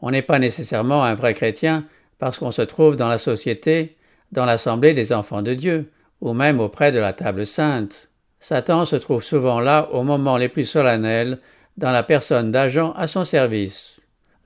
On 0.00 0.10
n'est 0.10 0.22
pas 0.22 0.38
nécessairement 0.38 1.04
un 1.04 1.14
vrai 1.14 1.34
chrétien 1.34 1.86
parce 2.18 2.38
qu'on 2.38 2.50
se 2.50 2.62
trouve 2.62 2.96
dans 2.96 3.08
la 3.08 3.18
société, 3.18 3.96
dans 4.32 4.44
l'assemblée 4.44 4.94
des 4.94 5.12
enfants 5.12 5.42
de 5.42 5.54
Dieu, 5.54 5.90
ou 6.20 6.32
même 6.32 6.60
auprès 6.60 6.90
de 6.90 6.98
la 6.98 7.12
table 7.12 7.46
sainte. 7.46 8.08
Satan 8.40 8.84
se 8.86 8.96
trouve 8.96 9.22
souvent 9.22 9.60
là 9.60 9.88
au 9.92 10.02
moment 10.02 10.36
les 10.36 10.48
plus 10.48 10.66
solennels 10.66 11.38
dans 11.76 11.92
la 11.92 12.02
personne 12.02 12.50
d'agents 12.50 12.92
à 12.92 13.06
son 13.06 13.24
service. 13.24 13.97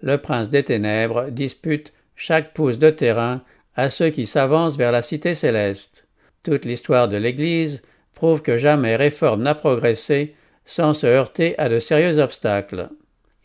Le 0.03 0.19
prince 0.19 0.51
des 0.51 0.65
ténèbres 0.65 1.31
dispute 1.31 1.93
chaque 2.17 2.53
pouce 2.53 2.79
de 2.79 2.91
terrain 2.91 3.43
à 3.77 3.89
ceux 3.89 4.11
qui 4.11 4.27
s'avancent 4.27 4.77
vers 4.77 4.93
la 4.93 5.01
cité 5.01 5.35
céleste. 5.35 6.07
Toute 6.43 6.65
l'histoire 6.65 7.09
de 7.09 7.17
l'Église 7.17 7.83
prouve 8.15 8.43
que 8.43 8.57
jamais 8.57 8.97
réforme 8.97 9.43
n'a 9.43 9.55
progressé 9.55 10.35
sans 10.67 10.93
se 10.93 11.07
heurter 11.07 11.59
à 11.59 11.69
de 11.69 11.79
sérieux 11.79 12.19
obstacles. 12.19 12.89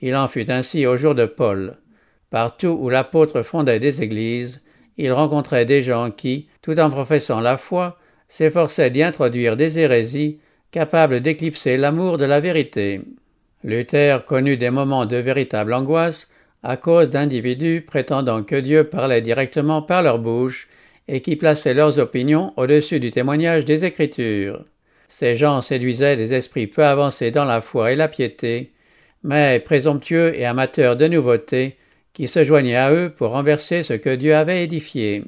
Il 0.02 0.16
en 0.16 0.28
fut 0.28 0.52
ainsi 0.52 0.86
au 0.86 0.98
jour 0.98 1.16
de 1.16 1.26
Paul. 1.26 1.78
Partout 2.30 2.78
où 2.80 2.90
l'apôtre 2.90 3.42
fondait 3.44 3.80
des 3.80 4.02
églises, 4.02 4.62
il 4.98 5.12
rencontrait 5.14 5.66
des 5.66 5.84
gens 5.84 6.12
qui, 6.12 6.48
tout 6.62 6.80
en 6.80 6.90
professant 6.90 7.40
la 7.40 7.58
foi, 7.58 7.98
s'efforçaient 8.30 8.90
d'y 8.90 9.04
introduire 9.04 9.56
des 9.56 9.80
hérésies 9.80 10.40
capables 10.72 11.22
d'éclipser 11.22 11.78
l'amour 11.78 12.18
de 12.18 12.26
la 12.26 12.40
vérité. 12.40 13.02
Luther 13.64 14.26
connut 14.26 14.58
des 14.58 14.70
moments 14.70 15.06
de 15.06 15.18
véritable 15.18 15.74
angoisse 15.74 16.28
à 16.67 16.75
cause 16.75 17.09
d'individus 17.09 17.81
prétendant 17.81 18.43
que 18.43 18.57
Dieu 18.57 18.83
parlait 18.83 19.21
directement 19.21 19.81
par 19.81 20.03
leur 20.03 20.19
bouche 20.19 20.67
et 21.07 21.21
qui 21.21 21.38
plaçaient 21.38 21.74
leurs 21.74 21.97
opinions 21.97 22.51
au-dessus 22.57 23.00
du 23.00 23.09
témoignage 23.09 23.63
des 23.63 23.86
Écritures. 23.86 24.65
Ces 25.07 25.38
gens 25.38 25.62
séduisaient 25.62 26.17
des 26.17 26.33
esprits 26.33 26.67
peu 26.67 26.83
avancés 26.83 27.31
dans 27.31 27.45
la 27.45 27.62
foi 27.62 27.93
et 27.93 27.95
la 27.95 28.09
piété, 28.09 28.74
mais 29.24 29.62
présomptueux 29.62 30.38
et 30.38 30.45
amateurs 30.45 30.97
de 30.97 31.07
nouveautés, 31.07 31.77
qui 32.12 32.27
se 32.27 32.43
joignaient 32.43 32.75
à 32.75 32.91
eux 32.91 33.13
pour 33.15 33.29
renverser 33.29 33.83
ce 33.83 33.93
que 33.93 34.13
Dieu 34.13 34.36
avait 34.36 34.65
édifié. 34.65 35.24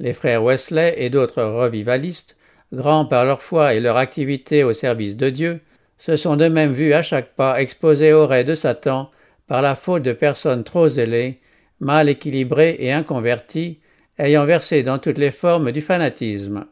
Les 0.00 0.14
frères 0.14 0.42
Wesley 0.42 0.96
et 0.96 1.10
d'autres 1.10 1.44
revivalistes, 1.44 2.36
grands 2.72 3.06
par 3.06 3.24
leur 3.24 3.44
foi 3.44 3.74
et 3.74 3.80
leur 3.80 3.98
activité 3.98 4.64
au 4.64 4.72
service 4.72 5.16
de 5.16 5.30
Dieu, 5.30 5.60
se 6.00 6.16
sont 6.16 6.34
de 6.34 6.48
même 6.48 6.72
vus 6.72 6.92
à 6.92 7.02
chaque 7.02 7.36
pas 7.36 7.62
exposés 7.62 8.12
aux 8.12 8.26
raies 8.26 8.42
de 8.42 8.56
Satan 8.56 9.12
par 9.52 9.60
la 9.60 9.74
faute 9.74 10.02
de 10.02 10.14
personnes 10.14 10.64
trop 10.64 10.88
zélées, 10.88 11.38
mal 11.78 12.08
équilibrées 12.08 12.74
et 12.78 12.90
inconverties, 12.90 13.80
ayant 14.18 14.46
versé 14.46 14.82
dans 14.82 14.98
toutes 14.98 15.18
les 15.18 15.30
formes 15.30 15.72
du 15.72 15.82
fanatisme. 15.82 16.64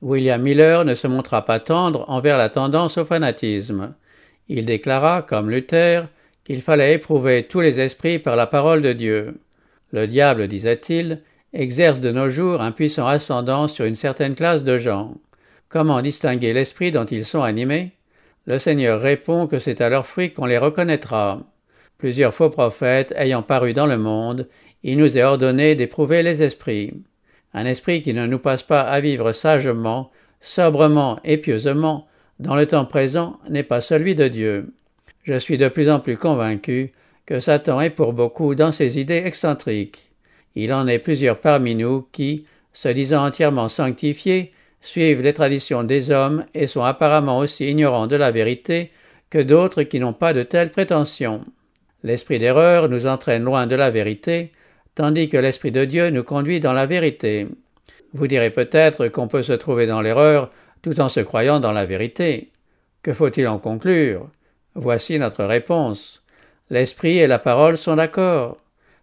William 0.00 0.40
Miller 0.40 0.84
ne 0.84 0.94
se 0.94 1.08
montra 1.08 1.44
pas 1.44 1.58
tendre 1.58 2.08
envers 2.08 2.38
la 2.38 2.48
tendance 2.48 2.98
au 2.98 3.04
fanatisme. 3.04 3.96
Il 4.46 4.64
déclara, 4.64 5.22
comme 5.22 5.50
Luther, 5.50 6.06
qu'il 6.44 6.62
fallait 6.62 6.94
éprouver 6.94 7.48
tous 7.48 7.62
les 7.62 7.80
esprits 7.80 8.20
par 8.20 8.36
la 8.36 8.46
parole 8.46 8.80
de 8.80 8.92
Dieu. 8.92 9.40
Le 9.90 10.06
diable, 10.06 10.46
disait-il, 10.46 11.22
exerce 11.52 11.98
de 11.98 12.12
nos 12.12 12.28
jours 12.28 12.60
un 12.60 12.70
puissant 12.70 13.08
ascendant 13.08 13.66
sur 13.66 13.86
une 13.86 13.96
certaine 13.96 14.36
classe 14.36 14.62
de 14.62 14.78
gens. 14.78 15.16
Comment 15.68 16.00
distinguer 16.00 16.52
l'esprit 16.52 16.92
dont 16.92 17.06
ils 17.06 17.26
sont 17.26 17.42
animés? 17.42 17.90
Le 18.46 18.60
Seigneur 18.60 19.00
répond 19.00 19.48
que 19.48 19.58
c'est 19.58 19.80
à 19.80 19.88
leurs 19.88 20.06
fruits 20.06 20.32
qu'on 20.32 20.46
les 20.46 20.58
reconnaîtra. 20.58 21.42
Plusieurs 22.00 22.32
faux 22.32 22.48
prophètes 22.48 23.12
ayant 23.14 23.42
paru 23.42 23.74
dans 23.74 23.84
le 23.84 23.98
monde, 23.98 24.48
il 24.82 24.96
nous 24.96 25.18
est 25.18 25.22
ordonné 25.22 25.74
d'éprouver 25.74 26.22
les 26.22 26.42
esprits. 26.42 26.94
Un 27.52 27.66
esprit 27.66 28.00
qui 28.00 28.14
ne 28.14 28.24
nous 28.24 28.38
passe 28.38 28.62
pas 28.62 28.80
à 28.80 29.00
vivre 29.00 29.32
sagement, 29.32 30.10
sobrement 30.40 31.20
et 31.24 31.36
pieusement, 31.36 32.08
dans 32.38 32.56
le 32.56 32.64
temps 32.64 32.86
présent, 32.86 33.38
n'est 33.50 33.64
pas 33.64 33.82
celui 33.82 34.14
de 34.14 34.28
Dieu. 34.28 34.72
Je 35.24 35.38
suis 35.38 35.58
de 35.58 35.68
plus 35.68 35.90
en 35.90 36.00
plus 36.00 36.16
convaincu 36.16 36.92
que 37.26 37.38
Satan 37.38 37.82
est 37.82 37.90
pour 37.90 38.14
beaucoup 38.14 38.54
dans 38.54 38.72
ses 38.72 38.98
idées 38.98 39.22
excentriques. 39.26 40.10
Il 40.54 40.72
en 40.72 40.86
est 40.86 41.00
plusieurs 41.00 41.38
parmi 41.38 41.74
nous 41.74 42.08
qui, 42.12 42.46
se 42.72 42.88
disant 42.88 43.26
entièrement 43.26 43.68
sanctifiés, 43.68 44.52
suivent 44.80 45.20
les 45.20 45.34
traditions 45.34 45.82
des 45.82 46.10
hommes 46.10 46.46
et 46.54 46.66
sont 46.66 46.82
apparemment 46.82 47.40
aussi 47.40 47.66
ignorants 47.66 48.06
de 48.06 48.16
la 48.16 48.30
vérité 48.30 48.90
que 49.28 49.38
d'autres 49.38 49.82
qui 49.82 50.00
n'ont 50.00 50.14
pas 50.14 50.32
de 50.32 50.42
telles 50.42 50.70
prétentions. 50.70 51.44
L'esprit 52.02 52.38
d'erreur 52.38 52.88
nous 52.88 53.06
entraîne 53.06 53.44
loin 53.44 53.66
de 53.66 53.76
la 53.76 53.90
vérité, 53.90 54.52
tandis 54.94 55.28
que 55.28 55.36
l'esprit 55.36 55.70
de 55.70 55.84
Dieu 55.84 56.10
nous 56.10 56.24
conduit 56.24 56.60
dans 56.60 56.72
la 56.72 56.86
vérité. 56.86 57.46
Vous 58.12 58.26
direz 58.26 58.50
peut-être 58.50 59.08
qu'on 59.08 59.28
peut 59.28 59.42
se 59.42 59.52
trouver 59.52 59.86
dans 59.86 60.00
l'erreur 60.00 60.50
tout 60.82 61.00
en 61.00 61.08
se 61.08 61.20
croyant 61.20 61.60
dans 61.60 61.72
la 61.72 61.84
vérité. 61.84 62.50
Que 63.02 63.12
faut-il 63.12 63.46
en 63.46 63.58
conclure? 63.58 64.28
Voici 64.74 65.18
notre 65.18 65.44
réponse. 65.44 66.22
L'esprit 66.70 67.18
et 67.18 67.26
la 67.26 67.38
parole 67.38 67.76
sont 67.76 67.96
d'accord. 67.96 68.58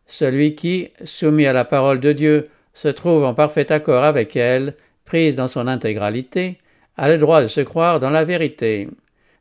Celui 0.08 0.56
qui, 0.56 0.89
soumis 1.04 1.46
à 1.46 1.54
la 1.54 1.66
parole 1.66 2.00
de 2.00 2.13
Dieu, 2.13 2.50
se 2.74 2.88
trouve 2.88 3.24
en 3.24 3.34
parfait 3.34 3.72
accord 3.72 4.04
avec 4.04 4.36
elle, 4.36 4.75
prise 5.06 5.36
dans 5.36 5.48
son 5.48 5.68
intégralité, 5.68 6.58
a 6.96 7.10
le 7.10 7.18
droit 7.18 7.42
de 7.42 7.48
se 7.48 7.62
croire 7.62 8.00
dans 8.00 8.10
la 8.10 8.24
vérité. 8.24 8.88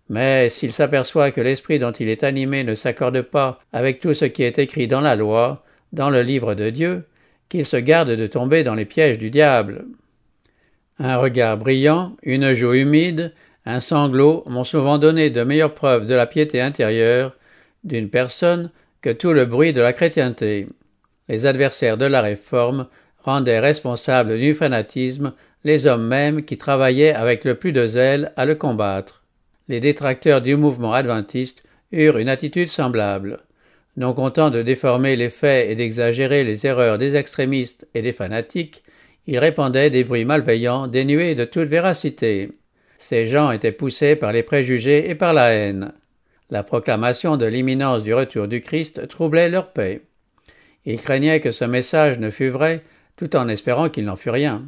Mais 0.09 0.49
s'il 0.51 0.73
s'aperçoit 0.73 1.33
que 1.33 1.41
l'esprit 1.41 1.79
dont 1.79 1.93
il 1.93 2.09
est 2.09 2.23
animé 2.23 2.63
ne 2.65 2.75
s'accorde 2.75 3.23
pas 3.23 3.61
avec 3.73 3.99
tout 3.99 4.15
ce 4.15 4.25
qui 4.25 4.43
est 4.45 4.59
écrit 4.59 4.87
dans 4.87 5.01
la 5.01 5.17
loi, 5.17 5.65
dans 5.93 6.11
le 6.11 6.23
livre 6.23 6.55
de 6.55 6.71
Dieu, 6.71 7.05
qu'il 7.49 7.67
se 7.67 7.77
garde 7.77 8.11
de 8.11 8.27
tomber 8.27 8.65
dans 8.65 8.75
les 8.75 8.85
pièges 8.85 9.19
du 9.19 9.31
diable. 9.31 9.85
Un 10.99 11.17
regard 11.17 11.57
brillant, 11.57 12.17
une 12.23 12.55
joue 12.55 12.75
humide, 12.75 13.33
un 13.65 13.81
sanglot 13.81 14.45
m'ont 14.47 14.65
souvent 14.65 14.99
donné 14.99 15.31
de 15.31 15.43
meilleures 15.43 15.75
preuves 15.75 16.07
de 16.07 16.15
la 16.15 16.27
piété 16.27 16.61
intérieure 16.61 17.37
d'une 17.85 18.09
personne 18.09 18.71
que 19.03 19.11
tout 19.11 19.33
le 19.33 19.45
bruit 19.45 19.73
de 19.73 19.81
la 19.81 19.93
chrétienté. 19.93 20.69
Les 21.29 21.47
adversaires 21.47 21.97
de 21.97 22.07
la 22.07 22.23
réforme 22.23 22.87
rendaient 23.25 23.59
responsables 23.59 24.39
du 24.39 24.55
fanatisme 24.55 25.35
les 25.65 25.87
hommes 25.87 26.07
mêmes 26.07 26.45
qui 26.45 26.57
travaillaient 26.57 27.13
avec 27.13 27.45
le 27.45 27.57
plus 27.57 27.73
de 27.73 27.87
zèle 27.89 28.33
à 28.37 28.45
le 28.45 28.55
combattre. 28.55 29.26
Les 29.69 29.81
détracteurs 29.81 30.41
du 30.41 30.57
mouvement 30.57 30.93
adventiste 30.93 31.65
eurent 31.93 32.19
une 32.19 32.29
attitude 32.29 32.69
semblable. 32.69 33.41
Non 33.97 34.13
contents 34.13 34.51
de 34.51 34.63
déformer 34.63 35.17
les 35.17 35.31
faits 35.31 35.71
et 35.71 35.75
d'exagérer 35.75 36.45
les 36.45 36.67
erreurs 36.67 36.99
des 36.99 37.17
extrémistes 37.17 37.87
et 37.95 38.03
des 38.03 38.13
fanatiques, 38.13 38.85
ils 39.27 39.39
répandaient 39.39 39.91
des 39.91 40.05
bruits 40.05 40.25
malveillants 40.25 40.87
dénués 40.87 41.35
de 41.35 41.45
toute 41.45 41.69
véracité. 41.69 42.53
Ces 42.99 43.27
gens 43.27 43.51
étaient 43.51 43.73
poussés 43.73 44.15
par 44.15 44.33
les 44.33 44.43
préjugés 44.43 45.11
et 45.11 45.15
par 45.15 45.33
la 45.33 45.53
haine. 45.53 45.93
La 46.51 46.63
proclamation 46.63 47.37
de 47.37 47.47
l'imminence 47.47 48.05
du 48.05 48.15
retour 48.15 48.47
du 48.47 48.61
Christ 48.61 49.09
troublait 49.09 49.49
leur 49.49 49.73
paix. 49.73 50.03
Ils 50.85 51.01
craignaient 51.01 51.41
que 51.41 51.51
ce 51.51 51.65
message 51.65 52.21
ne 52.21 52.31
fût 52.31 52.51
vrai, 52.51 52.83
tout 53.17 53.35
en 53.35 53.49
espérant 53.49 53.89
qu'il 53.89 54.05
n'en 54.05 54.15
fût 54.15 54.31
rien. 54.31 54.65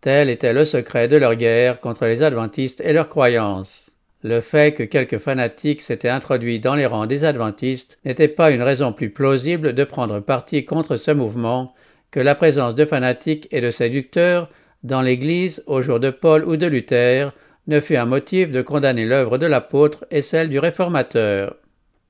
Tel 0.00 0.30
était 0.30 0.54
le 0.54 0.64
secret 0.64 1.08
de 1.08 1.16
leur 1.16 1.34
guerre 1.34 1.80
contre 1.80 2.06
les 2.06 2.22
adventistes 2.22 2.80
et 2.80 2.94
leurs 2.94 3.10
croyances. 3.10 3.87
Le 4.24 4.40
fait 4.40 4.74
que 4.74 4.82
quelques 4.82 5.18
fanatiques 5.18 5.82
s'étaient 5.82 6.08
introduits 6.08 6.58
dans 6.58 6.74
les 6.74 6.86
rangs 6.86 7.06
des 7.06 7.24
adventistes 7.24 7.98
n'était 8.04 8.26
pas 8.26 8.50
une 8.50 8.62
raison 8.62 8.92
plus 8.92 9.10
plausible 9.10 9.74
de 9.74 9.84
prendre 9.84 10.18
parti 10.18 10.64
contre 10.64 10.96
ce 10.96 11.12
mouvement 11.12 11.72
que 12.10 12.18
la 12.18 12.34
présence 12.34 12.74
de 12.74 12.84
fanatiques 12.84 13.46
et 13.52 13.60
de 13.60 13.70
séducteurs 13.70 14.50
dans 14.82 15.02
l'Église 15.02 15.62
au 15.66 15.82
jour 15.82 16.00
de 16.00 16.10
Paul 16.10 16.44
ou 16.44 16.56
de 16.56 16.66
Luther 16.66 17.32
ne 17.68 17.80
fut 17.80 17.96
un 17.96 18.06
motif 18.06 18.50
de 18.50 18.62
condamner 18.62 19.04
l'œuvre 19.04 19.38
de 19.38 19.46
l'apôtre 19.46 20.04
et 20.10 20.22
celle 20.22 20.48
du 20.48 20.58
réformateur. 20.58 21.56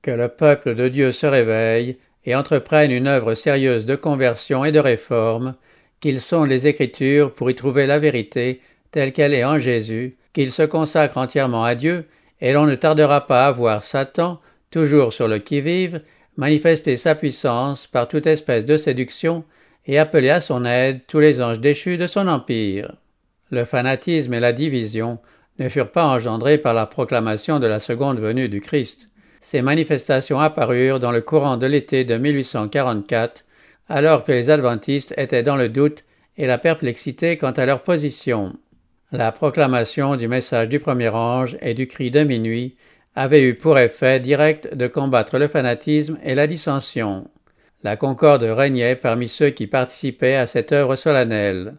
Que 0.00 0.11
le 0.11 0.29
peuple 0.29 0.75
de 0.75 0.88
Dieu 0.88 1.12
se 1.12 1.27
réveille 1.27 1.99
et 2.25 2.35
entreprenne 2.35 2.93
une 2.93 3.09
œuvre 3.09 3.35
sérieuse 3.35 3.85
de 3.85 3.97
conversion 3.97 4.65
et 4.65 4.73
de 4.73 4.79
réforme, 4.79 5.57
qu'ils 6.00 6.21
sont 6.21 6.45
les 6.45 6.69
Écritures 6.69 7.35
pour 7.35 7.50
y 7.50 7.55
trouver 7.55 7.87
la 7.87 7.99
vérité 7.99 8.61
telle 8.93 9.12
qu'elle 9.12 9.35
est 9.35 9.45
en 9.45 9.59
Jésus, 9.59 10.17
qu'ils 10.38 10.52
se 10.52 10.62
consacrent 10.62 11.18
entièrement 11.18 11.64
à 11.64 11.75
Dieu, 11.75 12.04
et 12.40 12.52
l'on 12.52 12.64
ne 12.66 12.76
tardera 12.76 13.26
pas 13.26 13.49
à 13.49 13.50
voir 13.50 13.83
Satan, 13.83 14.38
toujours 14.71 15.12
sur 15.12 15.26
le 15.26 15.40
qui-vive, 15.40 16.00
manifester 16.37 16.97
sa 16.97 17.16
puissance 17.16 17.88
par 17.88 18.07
toute 18.07 18.28
espèce 18.28 18.64
de 18.64 18.76
séduction 18.76 19.42
et 19.85 19.99
appeler 19.99 20.30
à 20.30 20.40
son 20.40 20.64
aide 20.64 21.00
tous 21.09 21.18
les 21.18 21.42
anges 21.42 21.59
déchus 21.59 21.99
de 21.99 22.07
son 22.07 22.28
empire. 22.28 22.95
Le 23.50 23.64
fanatisme 23.64 24.33
et 24.33 24.38
la 24.38 24.52
division 24.52 25.18
ne 25.59 25.68
furent 25.68 25.90
pas 25.90 26.07
engendrés 26.07 26.59
par 26.59 26.73
la 26.73 26.87
proclamation 26.87 27.59
de 27.59 27.66
la 27.66 27.80
seconde 27.80 28.21
venue 28.21 28.49
du 28.49 28.61
Christ. 28.61 29.09
Ces 29.40 29.61
manifestations 29.61 30.38
apparurent 30.38 31.00
dans 31.00 31.11
le 31.11 31.21
courant 31.21 31.57
de 31.57 31.66
l'été 31.66 32.04
de 32.04 32.16
1844, 32.16 33.45
alors 33.88 34.23
que 34.23 34.30
les 34.30 34.50
adventistes 34.50 35.14
étaient 35.16 35.42
dans 35.42 35.57
le 35.57 35.68
doute 35.68 36.04
et 36.37 36.47
la 36.47 36.59
perplexité 36.59 37.38
quant 37.38 37.50
à 37.50 37.66
leur 37.66 37.83
position. 37.83 38.54
La 39.11 39.33
proclamation 39.33 40.17
du 40.17 40.29
message 40.29 40.69
du 40.69 40.81
premier 40.81 41.09
ange 41.09 41.57
et 41.62 41.73
du 41.73 41.87
cri 41.87 42.11
de 42.11 42.25
minuit 42.25 42.77
avait 43.17 43.41
eu 43.41 43.55
pour 43.55 43.79
effet 43.79 44.21
direct 44.21 44.75
de 44.75 44.87
combattre 44.87 45.38
le 45.38 45.49
fanatisme 45.49 46.19
et 46.23 46.35
la 46.35 46.47
dissension. 46.47 47.27
La 47.83 47.97
concorde 47.97 48.43
régnait 48.43 48.97
parmi 48.97 49.31
ceux 49.31 49.49
qui 49.49 49.67
participaient 49.67 50.35
à 50.35 50.47
cette 50.47 50.73
œuvre 50.73 50.95
solennelle. 50.95 51.77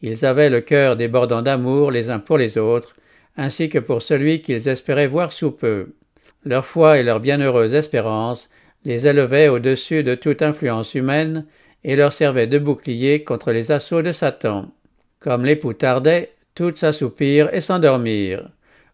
Ils 0.00 0.24
avaient 0.24 0.48
le 0.48 0.62
cœur 0.62 0.96
débordant 0.96 1.42
d'amour 1.42 1.90
les 1.90 2.08
uns 2.08 2.18
pour 2.18 2.38
les 2.38 2.56
autres, 2.56 2.96
ainsi 3.36 3.68
que 3.68 3.78
pour 3.78 4.00
celui 4.00 4.40
qu'ils 4.40 4.66
espéraient 4.66 5.06
voir 5.06 5.34
sous 5.34 5.50
peu. 5.50 5.92
Leur 6.46 6.64
foi 6.64 6.98
et 6.98 7.02
leur 7.02 7.20
bienheureuse 7.20 7.74
espérance 7.74 8.48
les 8.86 9.06
élevaient 9.06 9.48
au-dessus 9.48 10.02
de 10.02 10.14
toute 10.14 10.40
influence 10.40 10.94
humaine 10.94 11.44
et 11.84 11.94
leur 11.94 12.14
servaient 12.14 12.46
de 12.46 12.58
bouclier 12.58 13.22
contre 13.22 13.52
les 13.52 13.70
assauts 13.70 14.00
de 14.00 14.12
Satan. 14.12 14.70
Comme 15.18 15.44
l'époux 15.44 15.74
tardait, 15.74 16.32
toutes 16.54 16.76
s'assoupirent 16.76 17.52
et 17.54 17.60
s'endormirent. 17.60 18.50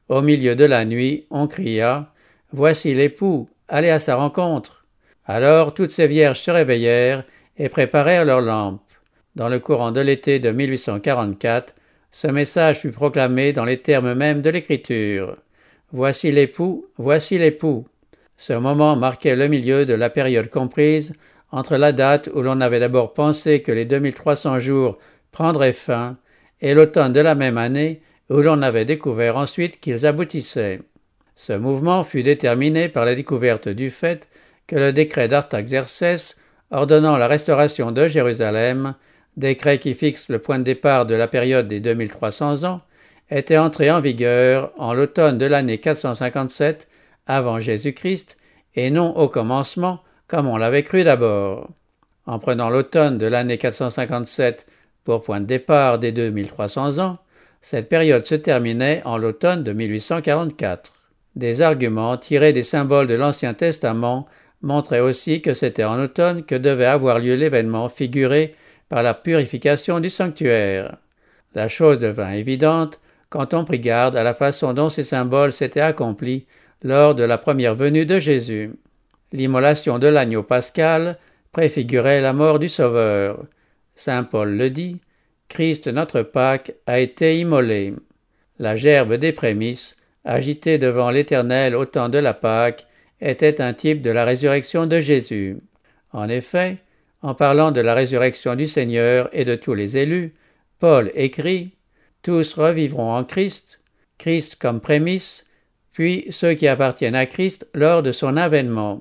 Au 0.08 0.22
milieu 0.22 0.54
de 0.54 0.64
la 0.64 0.84
nuit, 0.84 1.26
on 1.30 1.46
cria 1.46 2.12
Voici 2.52 2.94
l'époux, 2.94 3.48
aller 3.68 3.90
à 3.90 3.98
sa 3.98 4.16
rencontre. 4.16 4.84
Alors 5.26 5.74
toutes 5.74 5.90
ces 5.90 6.06
vierges 6.06 6.40
se 6.40 6.50
réveillèrent 6.50 7.24
et 7.58 7.68
préparèrent 7.68 8.24
leurs 8.24 8.40
lampes. 8.40 8.80
Dans 9.34 9.48
le 9.48 9.58
courant 9.58 9.90
de 9.90 10.00
l'été 10.00 10.38
de 10.38 10.50
1844, 10.50 11.74
ce 12.12 12.28
message 12.28 12.80
fut 12.80 12.92
proclamé 12.92 13.52
dans 13.52 13.64
les 13.64 13.78
termes 13.78 14.14
mêmes 14.14 14.40
de 14.40 14.50
l'écriture. 14.50 15.36
Voici 15.92 16.32
l'époux, 16.32 16.86
voici 16.96 17.36
l'époux. 17.36 17.86
Ce 18.38 18.52
moment 18.52 18.96
marquait 18.96 19.36
le 19.36 19.48
milieu 19.48 19.84
de 19.84 19.94
la 19.94 20.08
période 20.08 20.48
comprise 20.48 21.12
entre 21.50 21.76
la 21.76 21.92
date 21.92 22.30
où 22.34 22.42
l'on 22.42 22.60
avait 22.60 22.80
d'abord 22.80 23.12
pensé 23.12 23.60
que 23.62 23.72
les 23.72 23.84
2300 23.84 24.60
jours 24.60 24.98
prendraient 25.32 25.72
fin 25.72 26.16
et 26.60 26.74
l'automne 26.74 27.12
de 27.12 27.20
la 27.20 27.34
même 27.34 27.58
année 27.58 28.00
où 28.30 28.40
l'on 28.40 28.62
avait 28.62 28.84
découvert 28.84 29.36
ensuite 29.36 29.80
qu'ils 29.80 30.06
aboutissaient. 30.06 30.80
Ce 31.36 31.52
mouvement 31.52 32.02
fut 32.02 32.22
déterminé 32.22 32.88
par 32.88 33.04
la 33.04 33.14
découverte 33.14 33.68
du 33.68 33.90
fait 33.90 34.28
que 34.66 34.76
le 34.76 34.92
décret 34.92 35.28
d'Artaxerxès 35.28 36.36
ordonnant 36.70 37.16
la 37.16 37.28
restauration 37.28 37.92
de 37.92 38.08
Jérusalem, 38.08 38.94
décret 39.36 39.78
qui 39.78 39.94
fixe 39.94 40.28
le 40.28 40.38
point 40.38 40.58
de 40.58 40.64
départ 40.64 41.06
de 41.06 41.14
la 41.14 41.28
période 41.28 41.68
des 41.68 41.80
2300 41.80 42.64
ans, 42.64 42.80
était 43.30 43.58
entré 43.58 43.90
en 43.90 44.00
vigueur 44.00 44.72
en 44.78 44.94
l'automne 44.94 45.38
de 45.38 45.46
l'année 45.46 45.78
457 45.78 46.88
avant 47.26 47.58
Jésus-Christ 47.58 48.36
et 48.74 48.90
non 48.90 49.16
au 49.16 49.28
commencement 49.28 50.00
comme 50.28 50.48
on 50.48 50.56
l'avait 50.56 50.82
cru 50.82 51.04
d'abord. 51.04 51.68
En 52.26 52.38
prenant 52.38 52.70
l'automne 52.70 53.18
de 53.18 53.26
l'année 53.26 53.58
457 53.58 54.66
pour 55.06 55.22
point 55.22 55.40
de 55.40 55.46
départ 55.46 55.98
des 55.98 56.12
2300 56.12 56.98
ans, 56.98 57.18
cette 57.62 57.88
période 57.88 58.24
se 58.24 58.34
terminait 58.34 59.02
en 59.04 59.16
l'automne 59.16 59.62
de 59.62 59.72
1844. 59.72 60.92
Des 61.36 61.62
arguments 61.62 62.16
tirés 62.16 62.52
des 62.52 62.64
symboles 62.64 63.06
de 63.06 63.14
l'Ancien 63.14 63.54
Testament 63.54 64.26
montraient 64.62 65.00
aussi 65.00 65.42
que 65.42 65.54
c'était 65.54 65.84
en 65.84 66.00
automne 66.00 66.42
que 66.42 66.56
devait 66.56 66.86
avoir 66.86 67.20
lieu 67.20 67.36
l'événement 67.36 67.88
figuré 67.88 68.54
par 68.88 69.02
la 69.02 69.14
purification 69.14 70.00
du 70.00 70.10
sanctuaire. 70.10 70.96
La 71.54 71.68
chose 71.68 72.00
devint 72.00 72.32
évidente 72.32 73.00
quand 73.30 73.54
on 73.54 73.64
prit 73.64 73.78
garde 73.78 74.16
à 74.16 74.24
la 74.24 74.34
façon 74.34 74.72
dont 74.72 74.90
ces 74.90 75.04
symboles 75.04 75.52
s'étaient 75.52 75.80
accomplis 75.80 76.46
lors 76.82 77.14
de 77.14 77.22
la 77.22 77.38
première 77.38 77.74
venue 77.74 78.06
de 78.06 78.18
Jésus. 78.18 78.72
L'immolation 79.32 79.98
de 79.98 80.08
l'agneau 80.08 80.42
pascal 80.42 81.18
préfigurait 81.52 82.20
la 82.20 82.32
mort 82.32 82.58
du 82.58 82.68
Sauveur. 82.68 83.44
Saint 83.96 84.24
Paul 84.24 84.56
le 84.56 84.70
dit, 84.70 85.00
Christ 85.48 85.88
notre 85.88 86.22
Pâque 86.22 86.72
a 86.86 87.00
été 87.00 87.38
immolé. 87.38 87.94
La 88.58 88.76
gerbe 88.76 89.14
des 89.14 89.32
prémices, 89.32 89.96
agitée 90.24 90.78
devant 90.78 91.10
l'Éternel 91.10 91.74
au 91.74 91.84
temps 91.84 92.08
de 92.08 92.18
la 92.18 92.34
Pâque, 92.34 92.86
était 93.20 93.60
un 93.60 93.72
type 93.72 94.02
de 94.02 94.10
la 94.10 94.24
résurrection 94.24 94.86
de 94.86 95.00
Jésus. 95.00 95.56
En 96.12 96.28
effet, 96.28 96.78
en 97.22 97.34
parlant 97.34 97.72
de 97.72 97.80
la 97.80 97.94
résurrection 97.94 98.54
du 98.54 98.66
Seigneur 98.66 99.28
et 99.32 99.44
de 99.44 99.54
tous 99.54 99.74
les 99.74 99.96
élus, 99.96 100.34
Paul 100.78 101.10
écrit 101.14 101.72
Tous 102.22 102.54
revivront 102.54 103.14
en 103.14 103.24
Christ, 103.24 103.80
Christ 104.18 104.56
comme 104.56 104.80
prémisse, 104.80 105.44
puis 105.92 106.26
ceux 106.30 106.54
qui 106.54 106.68
appartiennent 106.68 107.14
à 107.14 107.26
Christ 107.26 107.66
lors 107.74 108.02
de 108.02 108.12
son 108.12 108.36
avènement. 108.36 109.00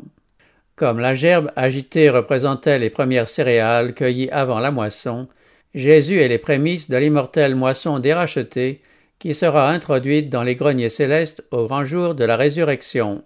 Comme 0.76 1.00
la 1.00 1.16
gerbe 1.16 1.52
agitée 1.56 2.10
représentait 2.10 2.80
les 2.80 2.90
premières 2.90 3.30
céréales 3.30 3.94
cueillies 3.94 4.30
avant 4.30 4.60
la 4.60 4.72
moisson, 4.72 5.28
Jésus 5.74 6.20
est 6.20 6.28
les 6.28 6.38
prémices 6.38 6.90
de 6.90 6.98
l'immortelle 6.98 7.56
moisson 7.56 8.00
des 8.00 8.14
rachetés 8.14 8.82
qui 9.18 9.34
sera 9.34 9.70
introduite 9.72 10.30
dans 10.30 10.44
les 10.44 10.56
greniers 10.56 10.90
célestes 10.90 11.44
au 11.52 11.66
grand 11.66 11.86
jour 11.86 12.14
de 12.14 12.26
la 12.26 12.36
résurrection. 12.36 13.24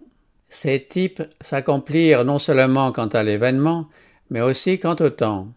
Ces 0.49 0.83
types 0.83 1.23
s'accomplirent 1.41 2.23
non 2.23 2.37
seulement 2.37 2.91
quant 2.91 3.07
à 3.07 3.23
l'événement, 3.23 3.89
mais 4.29 4.41
aussi 4.41 4.77
quant 4.77 4.95
au 4.99 5.09
temps. 5.09 5.47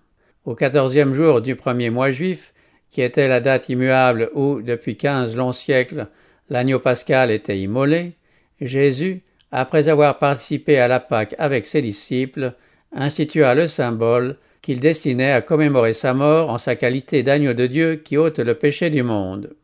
Au 0.47 0.55
quatorzième 0.55 1.13
jour 1.13 1.43
du 1.43 1.57
premier 1.57 1.91
mois 1.91 2.11
juif, 2.11 2.55
qui 2.91 3.03
était 3.03 3.29
la 3.29 3.41
date 3.41 3.69
immuable 3.69 4.31
où, 4.35 4.63
depuis 4.63 4.97
quinze 4.97 5.37
longs 5.37 5.53
siècles, 5.53 6.09
l'agneau 6.49 6.79
pascal 6.79 7.31
était 7.31 7.59
immolé, 7.59 8.13
Jésus, 8.61 9.23
après 9.53 9.89
avoir 9.89 10.19
participé 10.19 10.79
à 10.79 10.89
la 10.89 10.99
Pâque 10.99 11.35
avec 11.39 11.67
ses 11.67 11.83
disciples, 11.83 12.55
institua 12.93 13.55
le 13.55 13.69
symbole 13.69 14.37
qu'il 14.63 14.81
destinait 14.81 15.33
à 15.33 15.43
commémorer 15.43 15.93
sa 15.93 16.15
mort 16.15 16.51
en 16.51 16.59
sa 16.59 16.75
qualité 16.75 17.23
d'agneau 17.23 17.53
de 17.53 17.67
Dieu 17.67 17.97
qui 17.97 18.17
ôte 18.17 18.39
le 18.39 18.55
péché 18.55 18.91
du 18.91 19.03
monde. 19.03 19.55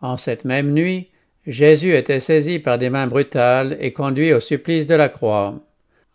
En 0.00 0.16
cette 0.16 0.44
même 0.44 0.72
nuit, 0.72 1.08
Jésus 1.46 1.94
était 1.94 2.20
saisi 2.20 2.58
par 2.58 2.76
des 2.76 2.90
mains 2.90 3.06
brutales 3.06 3.76
et 3.80 3.92
conduit 3.92 4.34
au 4.34 4.40
supplice 4.40 4.86
de 4.86 4.94
la 4.94 5.08
croix. 5.08 5.58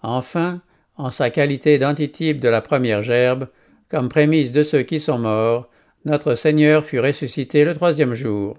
Enfin, 0.03 0.61
en 0.95 1.09
sa 1.09 1.31
qualité 1.31 1.79
d'antitype 1.79 2.39
de 2.39 2.49
la 2.49 2.61
première 2.61 3.01
gerbe, 3.01 3.47
comme 3.89 4.09
prémisse 4.09 4.51
de 4.51 4.63
ceux 4.63 4.83
qui 4.83 4.99
sont 4.99 5.17
morts, 5.17 5.69
notre 6.05 6.35
Seigneur 6.35 6.83
fut 6.83 6.99
ressuscité 6.99 7.65
le 7.65 7.73
troisième 7.73 8.13
jour. 8.13 8.57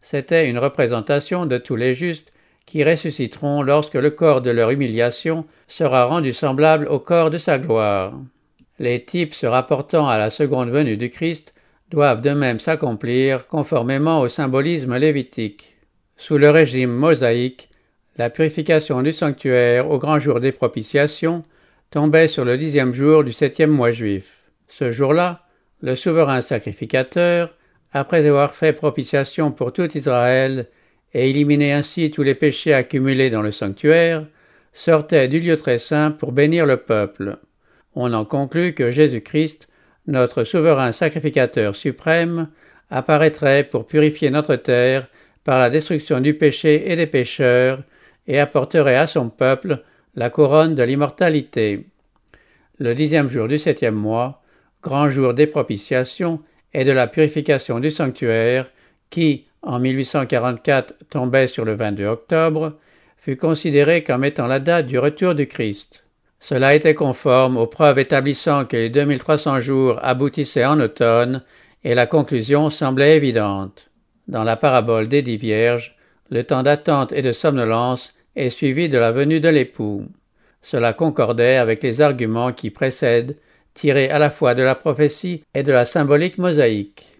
C'était 0.00 0.48
une 0.48 0.58
représentation 0.58 1.44
de 1.44 1.58
tous 1.58 1.76
les 1.76 1.92
justes 1.92 2.32
qui 2.66 2.84
ressusciteront 2.84 3.62
lorsque 3.62 3.94
le 3.94 4.10
corps 4.10 4.40
de 4.40 4.50
leur 4.50 4.70
humiliation 4.70 5.44
sera 5.68 6.06
rendu 6.06 6.32
semblable 6.32 6.88
au 6.88 6.98
corps 6.98 7.30
de 7.30 7.38
sa 7.38 7.58
gloire. 7.58 8.14
Les 8.78 9.04
types 9.04 9.34
se 9.34 9.46
rapportant 9.46 10.08
à 10.08 10.18
la 10.18 10.30
seconde 10.30 10.70
venue 10.70 10.96
du 10.96 11.10
Christ 11.10 11.54
doivent 11.90 12.20
de 12.20 12.30
même 12.30 12.58
s'accomplir 12.58 13.46
conformément 13.46 14.20
au 14.20 14.28
symbolisme 14.28 14.96
lévitique. 14.96 15.76
Sous 16.16 16.38
le 16.38 16.50
régime 16.50 16.90
mosaïque, 16.90 17.68
la 18.16 18.30
purification 18.30 19.02
du 19.02 19.12
sanctuaire 19.12 19.90
au 19.90 19.98
grand 19.98 20.18
jour 20.18 20.40
des 20.40 20.52
propitiations 20.52 21.44
tombait 21.90 22.28
sur 22.28 22.44
le 22.44 22.56
dixième 22.56 22.94
jour 22.94 23.22
du 23.24 23.32
septième 23.32 23.70
mois 23.70 23.90
juif. 23.90 24.42
Ce 24.68 24.90
jour-là, 24.90 25.42
le 25.80 25.94
souverain 25.94 26.40
sacrificateur, 26.40 27.54
après 27.92 28.26
avoir 28.26 28.54
fait 28.54 28.72
propitiation 28.72 29.52
pour 29.52 29.72
tout 29.72 29.96
Israël, 29.96 30.66
et 31.14 31.30
éliminer 31.30 31.72
ainsi 31.72 32.10
tous 32.10 32.22
les 32.22 32.34
péchés 32.34 32.74
accumulés 32.74 33.30
dans 33.30 33.42
le 33.42 33.52
sanctuaire, 33.52 34.26
sortait 34.72 35.28
du 35.28 35.40
lieu 35.40 35.56
très 35.56 35.78
saint 35.78 36.10
pour 36.10 36.32
bénir 36.32 36.66
le 36.66 36.78
peuple. 36.78 37.38
On 37.94 38.12
en 38.12 38.24
conclut 38.24 38.74
que 38.74 38.90
Jésus-Christ, 38.90 39.68
notre 40.08 40.44
souverain 40.44 40.92
sacrificateur 40.92 41.76
suprême, 41.76 42.48
apparaîtrait 42.90 43.64
pour 43.64 43.86
purifier 43.86 44.30
notre 44.30 44.56
terre 44.56 45.08
par 45.44 45.58
la 45.58 45.70
destruction 45.70 46.20
du 46.20 46.34
péché 46.34 46.90
et 46.90 46.96
des 46.96 47.06
pécheurs, 47.06 47.82
et 48.26 48.40
apporterait 48.40 48.96
à 48.96 49.06
son 49.06 49.28
peuple 49.28 49.82
la 50.14 50.30
couronne 50.30 50.74
de 50.74 50.82
l'immortalité. 50.82 51.86
Le 52.78 52.94
dixième 52.94 53.28
jour 53.28 53.48
du 53.48 53.58
septième 53.58 53.94
mois, 53.94 54.42
grand 54.82 55.10
jour 55.10 55.34
des 55.34 55.46
propitiations 55.46 56.40
et 56.72 56.84
de 56.84 56.92
la 56.92 57.06
purification 57.06 57.80
du 57.80 57.90
sanctuaire, 57.90 58.70
qui, 59.10 59.46
en 59.64 59.78
1844 59.78 60.94
tombait 61.10 61.48
sur 61.48 61.64
le 61.64 61.74
22 61.74 62.06
octobre, 62.06 62.74
fut 63.16 63.36
considéré 63.36 64.04
comme 64.04 64.24
étant 64.24 64.46
la 64.46 64.60
date 64.60 64.86
du 64.86 64.98
retour 64.98 65.34
du 65.34 65.46
Christ. 65.46 66.04
Cela 66.40 66.74
était 66.74 66.94
conforme 66.94 67.56
aux 67.56 67.66
preuves 67.66 67.98
établissant 67.98 68.66
que 68.66 68.76
les 68.76 68.90
2300 68.90 69.60
jours 69.60 69.98
aboutissaient 70.02 70.66
en 70.66 70.78
automne 70.78 71.42
et 71.84 71.94
la 71.94 72.06
conclusion 72.06 72.68
semblait 72.68 73.16
évidente. 73.16 73.90
Dans 74.28 74.44
la 74.44 74.56
parabole 74.56 75.08
des 75.08 75.22
dix 75.22 75.38
vierges, 75.38 75.96
le 76.30 76.44
temps 76.44 76.62
d'attente 76.62 77.12
et 77.12 77.22
de 77.22 77.32
somnolence 77.32 78.14
est 78.36 78.50
suivi 78.50 78.88
de 78.88 78.98
la 78.98 79.10
venue 79.10 79.40
de 79.40 79.48
l'époux. 79.48 80.04
Cela 80.60 80.92
concordait 80.92 81.56
avec 81.56 81.82
les 81.82 82.00
arguments 82.00 82.52
qui 82.52 82.70
précèdent, 82.70 83.36
tirés 83.74 84.10
à 84.10 84.18
la 84.18 84.30
fois 84.30 84.54
de 84.54 84.62
la 84.62 84.74
prophétie 84.74 85.42
et 85.54 85.62
de 85.62 85.72
la 85.72 85.84
symbolique 85.84 86.38
mosaïque. 86.38 87.13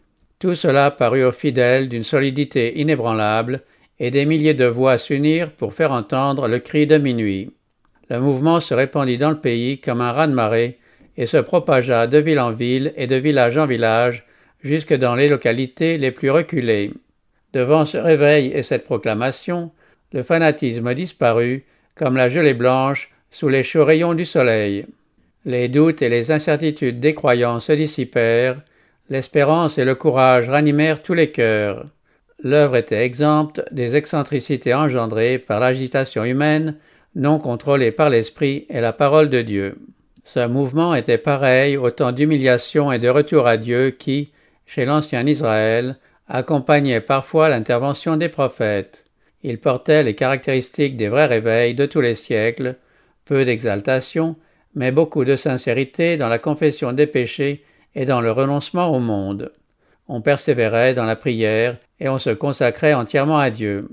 Tout 0.44 0.54
cela 0.54 0.90
parut 0.90 1.24
aux 1.24 1.32
fidèles 1.32 1.88
d'une 1.88 2.04
solidité 2.04 2.78
inébranlable, 2.78 3.62
et 3.98 4.10
des 4.10 4.26
milliers 4.26 4.52
de 4.52 4.66
voix 4.66 4.98
s'unirent 4.98 5.50
pour 5.50 5.72
faire 5.72 5.90
entendre 5.90 6.48
le 6.48 6.58
cri 6.58 6.86
de 6.86 6.98
minuit. 6.98 7.50
Le 8.10 8.20
mouvement 8.20 8.60
se 8.60 8.74
répandit 8.74 9.16
dans 9.16 9.30
le 9.30 9.40
pays 9.40 9.80
comme 9.80 10.02
un 10.02 10.12
raz-de-marée 10.12 10.76
et 11.16 11.24
se 11.24 11.38
propagea 11.38 12.06
de 12.06 12.18
ville 12.18 12.40
en 12.40 12.52
ville 12.52 12.92
et 12.98 13.06
de 13.06 13.16
village 13.16 13.56
en 13.56 13.64
village 13.64 14.26
jusque 14.62 14.92
dans 14.92 15.14
les 15.14 15.28
localités 15.28 15.96
les 15.96 16.10
plus 16.10 16.28
reculées. 16.28 16.92
Devant 17.54 17.86
ce 17.86 17.96
réveil 17.96 18.48
et 18.48 18.62
cette 18.62 18.84
proclamation, 18.84 19.70
le 20.12 20.22
fanatisme 20.22 20.92
disparut 20.92 21.64
comme 21.94 22.18
la 22.18 22.28
gelée 22.28 22.52
blanche 22.52 23.10
sous 23.30 23.48
les 23.48 23.62
chauds 23.62 23.86
rayons 23.86 24.12
du 24.12 24.26
soleil. 24.26 24.84
Les 25.46 25.68
doutes 25.68 26.02
et 26.02 26.10
les 26.10 26.30
incertitudes 26.30 27.00
des 27.00 27.14
croyants 27.14 27.60
se 27.60 27.72
dissipèrent, 27.72 28.60
L'espérance 29.10 29.76
et 29.76 29.84
le 29.84 29.94
courage 29.94 30.48
ranimèrent 30.48 31.02
tous 31.02 31.14
les 31.14 31.30
cœurs. 31.30 31.86
L'œuvre 32.42 32.76
était 32.76 33.04
exempte 33.04 33.62
des 33.70 33.96
excentricités 33.96 34.74
engendrées 34.74 35.38
par 35.38 35.60
l'agitation 35.60 36.24
humaine, 36.24 36.76
non 37.14 37.38
contrôlée 37.38 37.92
par 37.92 38.10
l'esprit 38.10 38.66
et 38.70 38.80
la 38.80 38.92
parole 38.92 39.28
de 39.28 39.42
Dieu. 39.42 39.78
Ce 40.24 40.46
mouvement 40.46 40.94
était 40.94 41.18
pareil 41.18 41.76
au 41.76 41.90
temps 41.90 42.12
d'humiliation 42.12 42.90
et 42.90 42.98
de 42.98 43.08
retour 43.08 43.46
à 43.46 43.58
Dieu 43.58 43.90
qui, 43.90 44.32
chez 44.66 44.86
l'ancien 44.86 45.26
Israël, 45.26 45.96
accompagnait 46.28 47.02
parfois 47.02 47.50
l'intervention 47.50 48.16
des 48.16 48.30
prophètes. 48.30 49.04
Il 49.42 49.58
portait 49.58 50.02
les 50.02 50.14
caractéristiques 50.14 50.96
des 50.96 51.08
vrais 51.08 51.26
réveils 51.26 51.74
de 51.74 51.84
tous 51.84 52.00
les 52.00 52.14
siècles, 52.14 52.76
peu 53.26 53.44
d'exaltation, 53.44 54.36
mais 54.74 54.90
beaucoup 54.90 55.26
de 55.26 55.36
sincérité 55.36 56.16
dans 56.16 56.28
la 56.28 56.38
confession 56.38 56.92
des 56.92 57.06
péchés 57.06 57.62
et 57.94 58.06
dans 58.06 58.20
le 58.20 58.30
renoncement 58.30 58.88
au 58.94 59.00
monde. 59.00 59.52
On 60.08 60.20
persévérait 60.20 60.94
dans 60.94 61.06
la 61.06 61.16
prière 61.16 61.76
et 62.00 62.08
on 62.08 62.18
se 62.18 62.30
consacrait 62.30 62.94
entièrement 62.94 63.38
à 63.38 63.50
Dieu. 63.50 63.88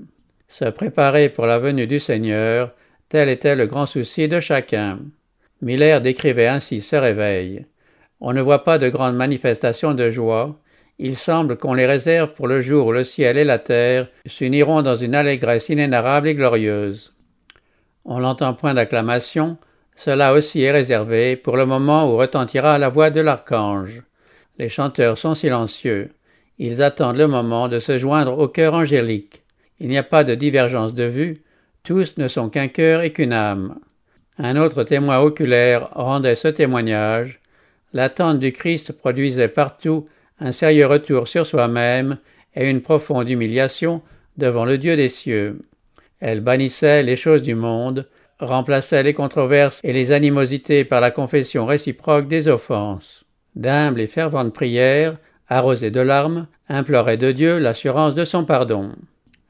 Se 0.48 0.66
préparer 0.66 1.28
pour 1.28 1.46
la 1.46 1.58
venue 1.58 1.86
du 1.86 1.98
Seigneur, 1.98 2.72
tel 3.08 3.28
était 3.28 3.56
le 3.56 3.66
grand 3.66 3.86
souci 3.86 4.28
de 4.28 4.40
chacun. 4.40 4.98
Miller 5.62 6.00
décrivait 6.00 6.48
ainsi 6.48 6.82
ce 6.82 6.96
réveil. 6.96 7.64
On 8.20 8.32
ne 8.32 8.40
voit 8.40 8.64
pas 8.64 8.78
de 8.78 8.88
grandes 8.88 9.16
manifestations 9.16 9.94
de 9.94 10.10
joie. 10.10 10.58
Il 10.98 11.16
semble 11.16 11.56
qu'on 11.56 11.74
les 11.74 11.86
réserve 11.86 12.34
pour 12.34 12.46
le 12.46 12.60
jour 12.60 12.88
où 12.88 12.92
le 12.92 13.04
ciel 13.04 13.38
et 13.38 13.44
la 13.44 13.58
terre 13.58 14.08
s'uniront 14.26 14.82
dans 14.82 14.96
une 14.96 15.14
allégresse 15.14 15.68
inénarrable 15.70 16.28
et 16.28 16.34
glorieuse. 16.34 17.14
On 18.04 18.20
n'entend 18.20 18.54
point 18.54 18.74
d'acclamation, 18.74 19.56
cela 19.96 20.32
aussi 20.32 20.62
est 20.62 20.72
réservé 20.72 21.36
pour 21.36 21.56
le 21.56 21.66
moment 21.66 22.10
où 22.10 22.16
retentira 22.16 22.78
la 22.78 22.88
voix 22.88 23.10
de 23.10 23.20
l'archange. 23.20 24.02
Les 24.58 24.68
chanteurs 24.68 25.18
sont 25.18 25.34
silencieux. 25.34 26.10
Ils 26.58 26.82
attendent 26.82 27.18
le 27.18 27.26
moment 27.26 27.68
de 27.68 27.78
se 27.78 27.98
joindre 27.98 28.38
au 28.38 28.48
cœur 28.48 28.74
angélique. 28.74 29.42
Il 29.80 29.88
n'y 29.88 29.98
a 29.98 30.02
pas 30.02 30.24
de 30.24 30.34
divergence 30.34 30.94
de 30.94 31.04
vue, 31.04 31.42
tous 31.82 32.16
ne 32.16 32.28
sont 32.28 32.48
qu'un 32.48 32.68
cœur 32.68 33.02
et 33.02 33.12
qu'une 33.12 33.32
âme. 33.32 33.78
Un 34.38 34.56
autre 34.56 34.84
témoin 34.84 35.18
oculaire 35.18 35.88
rendait 35.92 36.36
ce 36.36 36.48
témoignage. 36.48 37.40
L'attente 37.92 38.38
du 38.38 38.52
Christ 38.52 38.92
produisait 38.92 39.48
partout 39.48 40.06
un 40.38 40.52
sérieux 40.52 40.86
retour 40.86 41.28
sur 41.28 41.46
soi-même 41.46 42.18
et 42.54 42.70
une 42.70 42.80
profonde 42.80 43.28
humiliation 43.28 44.02
devant 44.36 44.64
le 44.64 44.78
Dieu 44.78 44.96
des 44.96 45.08
cieux. 45.08 45.58
Elle 46.20 46.40
bannissait 46.40 47.02
les 47.02 47.16
choses 47.16 47.42
du 47.42 47.54
monde, 47.54 48.06
remplaçait 48.42 49.02
les 49.02 49.14
controverses 49.14 49.80
et 49.84 49.92
les 49.92 50.12
animosités 50.12 50.84
par 50.84 51.00
la 51.00 51.10
confession 51.10 51.66
réciproque 51.66 52.28
des 52.28 52.48
offenses. 52.48 53.24
D'humbles 53.56 54.00
et 54.00 54.06
ferventes 54.06 54.52
prières, 54.52 55.16
arrosées 55.48 55.90
de 55.90 56.00
larmes, 56.00 56.46
imploraient 56.68 57.16
de 57.16 57.32
Dieu 57.32 57.58
l'assurance 57.58 58.14
de 58.14 58.24
son 58.24 58.44
pardon. 58.44 58.92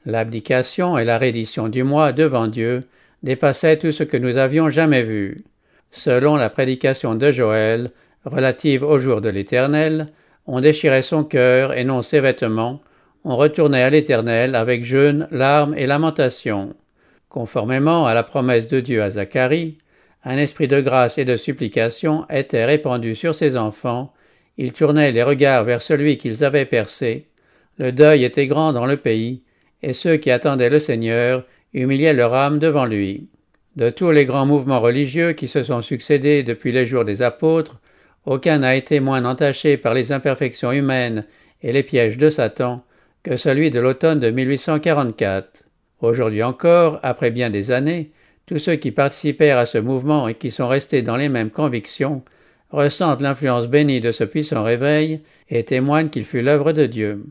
L'abdication 0.05 0.97
et 0.97 1.05
la 1.05 1.17
reddition 1.17 1.69
du 1.69 1.83
moi 1.83 2.11
devant 2.11 2.47
Dieu 2.47 2.83
dépassaient 3.23 3.77
tout 3.77 3.91
ce 3.91 4.03
que 4.03 4.17
nous 4.17 4.37
avions 4.37 4.69
jamais 4.69 5.03
vu. 5.03 5.45
Selon 5.91 6.35
la 6.35 6.49
prédication 6.49 7.15
de 7.15 7.31
Joël, 7.31 7.91
relative 8.25 8.83
au 8.83 8.99
jour 8.99 9.21
de 9.21 9.29
l'Éternel, 9.29 10.07
on 10.45 10.59
déchirait 10.59 11.01
son 11.01 11.23
cœur 11.23 11.73
et 11.73 11.83
non 11.83 12.01
ses 12.01 12.19
vêtements, 12.19 12.81
on 13.23 13.37
retournait 13.37 13.83
à 13.83 13.89
l'Éternel 13.89 14.55
avec 14.55 14.83
jeûne, 14.83 15.27
larmes 15.31 15.73
et 15.77 15.85
lamentations. 15.85 16.75
Conformément 17.33 18.05
à 18.05 18.13
la 18.13 18.21
promesse 18.21 18.67
de 18.67 18.79
Dieu 18.79 19.01
à 19.01 19.09
Zacharie, 19.09 19.79
un 20.23 20.37
esprit 20.37 20.67
de 20.67 20.79
grâce 20.81 21.17
et 21.17 21.25
de 21.25 21.35
supplication 21.35 22.27
était 22.29 22.63
répandu 22.63 23.15
sur 23.15 23.33
ses 23.33 23.57
enfants, 23.57 24.13
ils 24.59 24.71
tournaient 24.71 25.11
les 25.11 25.23
regards 25.23 25.63
vers 25.63 25.81
celui 25.81 26.19
qu'ils 26.19 26.43
avaient 26.43 26.67
percé, 26.67 27.25
le 27.79 27.91
deuil 27.91 28.23
était 28.23 28.45
grand 28.45 28.71
dans 28.71 28.85
le 28.85 28.97
pays, 28.97 29.41
et 29.81 29.93
ceux 29.93 30.17
qui 30.17 30.29
attendaient 30.29 30.69
le 30.69 30.77
Seigneur 30.77 31.43
humiliaient 31.73 32.13
leur 32.13 32.35
âme 32.35 32.59
devant 32.59 32.85
lui. 32.85 33.29
De 33.77 33.89
tous 33.89 34.11
les 34.11 34.25
grands 34.25 34.45
mouvements 34.45 34.79
religieux 34.79 35.31
qui 35.31 35.47
se 35.47 35.63
sont 35.63 35.81
succédés 35.81 36.43
depuis 36.43 36.71
les 36.71 36.85
jours 36.85 37.03
des 37.03 37.23
apôtres, 37.23 37.81
aucun 38.27 38.59
n'a 38.59 38.75
été 38.75 38.99
moins 38.99 39.25
entaché 39.25 39.77
par 39.77 39.95
les 39.95 40.11
imperfections 40.11 40.71
humaines 40.71 41.25
et 41.63 41.73
les 41.73 41.81
pièges 41.81 42.19
de 42.19 42.29
Satan 42.29 42.85
que 43.23 43.37
celui 43.37 43.71
de 43.71 43.79
l'automne 43.79 44.19
de 44.19 44.29
1844. 44.29 45.62
Aujourd'hui 46.03 46.43
encore, 46.43 46.99
après 47.01 47.31
bien 47.31 47.49
des 47.49 47.71
années, 47.71 48.11
tous 48.45 48.59
ceux 48.59 48.75
qui 48.75 48.91
participèrent 48.91 49.57
à 49.57 49.65
ce 49.65 49.77
mouvement 49.77 50.27
et 50.27 50.35
qui 50.35 50.51
sont 50.51 50.67
restés 50.67 51.01
dans 51.01 51.15
les 51.15 51.29
mêmes 51.29 51.49
convictions 51.49 52.23
ressentent 52.71 53.21
l'influence 53.21 53.69
bénie 53.69 54.01
de 54.01 54.11
ce 54.11 54.25
puissant 54.25 54.63
réveil 54.63 55.21
et 55.49 55.63
témoignent 55.63 56.09
qu'il 56.09 56.25
fut 56.25 56.41
l'œuvre 56.41 56.73
de 56.73 56.87
Dieu. 56.87 57.23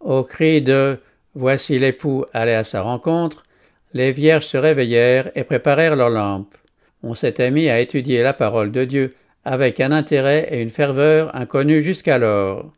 Au 0.00 0.24
cri 0.24 0.60
de 0.60 0.98
Voici 1.36 1.78
l'époux 1.78 2.24
allé 2.32 2.50
à 2.52 2.64
sa 2.64 2.82
rencontre, 2.82 3.44
les 3.92 4.10
vierges 4.10 4.46
se 4.46 4.56
réveillèrent 4.56 5.30
et 5.36 5.44
préparèrent 5.44 5.94
leurs 5.94 6.10
lampes. 6.10 6.56
On 7.04 7.14
s'était 7.14 7.52
mis 7.52 7.68
à 7.68 7.78
étudier 7.78 8.24
la 8.24 8.32
parole 8.32 8.72
de 8.72 8.84
Dieu 8.84 9.14
avec 9.44 9.78
un 9.78 9.92
intérêt 9.92 10.48
et 10.50 10.62
une 10.62 10.70
ferveur 10.70 11.32
inconnus 11.36 11.84
jusqu'alors. 11.84 12.72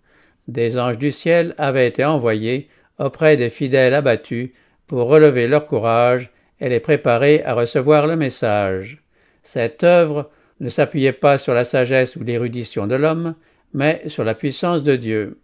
Des 0.47 0.79
anges 0.79 0.99
du 0.99 1.11
ciel 1.11 1.55
avaient 1.57 1.89
été 1.89 2.05
envoyés 2.05 2.69
auprès 2.99 3.39
des 3.39 3.49
fidèles 3.49 3.95
abattus 3.95 4.51
pour 4.89 5.07
relever 5.07 5.47
leur 5.47 5.67
courage 5.67 6.31
et 6.61 6.69
les 6.69 6.81
préparer 6.81 7.45
à 7.45 7.55
recevoir 7.55 8.07
le 8.07 8.17
message. 8.17 9.03
Cette 9.45 9.85
œuvre 9.85 10.31
ne 10.61 10.69
s'appuyait 10.69 11.13
pas 11.13 11.39
sur 11.39 11.55
la 11.55 11.65
sagesse 11.65 12.17
ou 12.17 12.25
l'érudition 12.25 12.87
de 12.87 12.97
l'homme, 12.97 13.35
mais 13.73 14.03
sur 14.07 14.25
la 14.25 14.35
puissance 14.35 14.83
de 14.83 14.97
Dieu. 14.97 15.39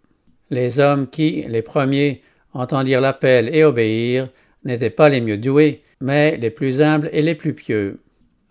Les 0.49 0.79
hommes 0.79 1.07
qui, 1.07 1.45
les 1.47 1.61
premiers, 1.61 2.21
entendirent 2.53 3.01
l'appel 3.01 3.55
et 3.55 3.63
obéirent, 3.63 4.29
n'étaient 4.65 4.89
pas 4.89 5.09
les 5.09 5.21
mieux 5.21 5.37
doués, 5.37 5.83
mais 6.01 6.37
les 6.37 6.49
plus 6.49 6.81
humbles 6.81 7.09
et 7.13 7.21
les 7.21 7.35
plus 7.35 7.53
pieux. 7.53 7.99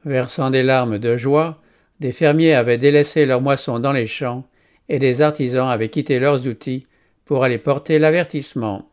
Versant 0.04 0.50
des 0.50 0.62
larmes 0.62 0.98
de 0.98 1.16
joie, 1.16 1.61
des 2.00 2.12
fermiers 2.12 2.54
avaient 2.54 2.78
délaissé 2.78 3.26
leurs 3.26 3.40
moissons 3.40 3.78
dans 3.78 3.92
les 3.92 4.07
champs, 4.07 4.44
et 4.88 4.98
des 4.98 5.22
artisans 5.22 5.68
avaient 5.68 5.88
quitté 5.88 6.18
leurs 6.18 6.46
outils 6.46 6.87
pour 7.24 7.44
aller 7.44 7.59
porter 7.59 7.98
l'avertissement. 7.98 8.88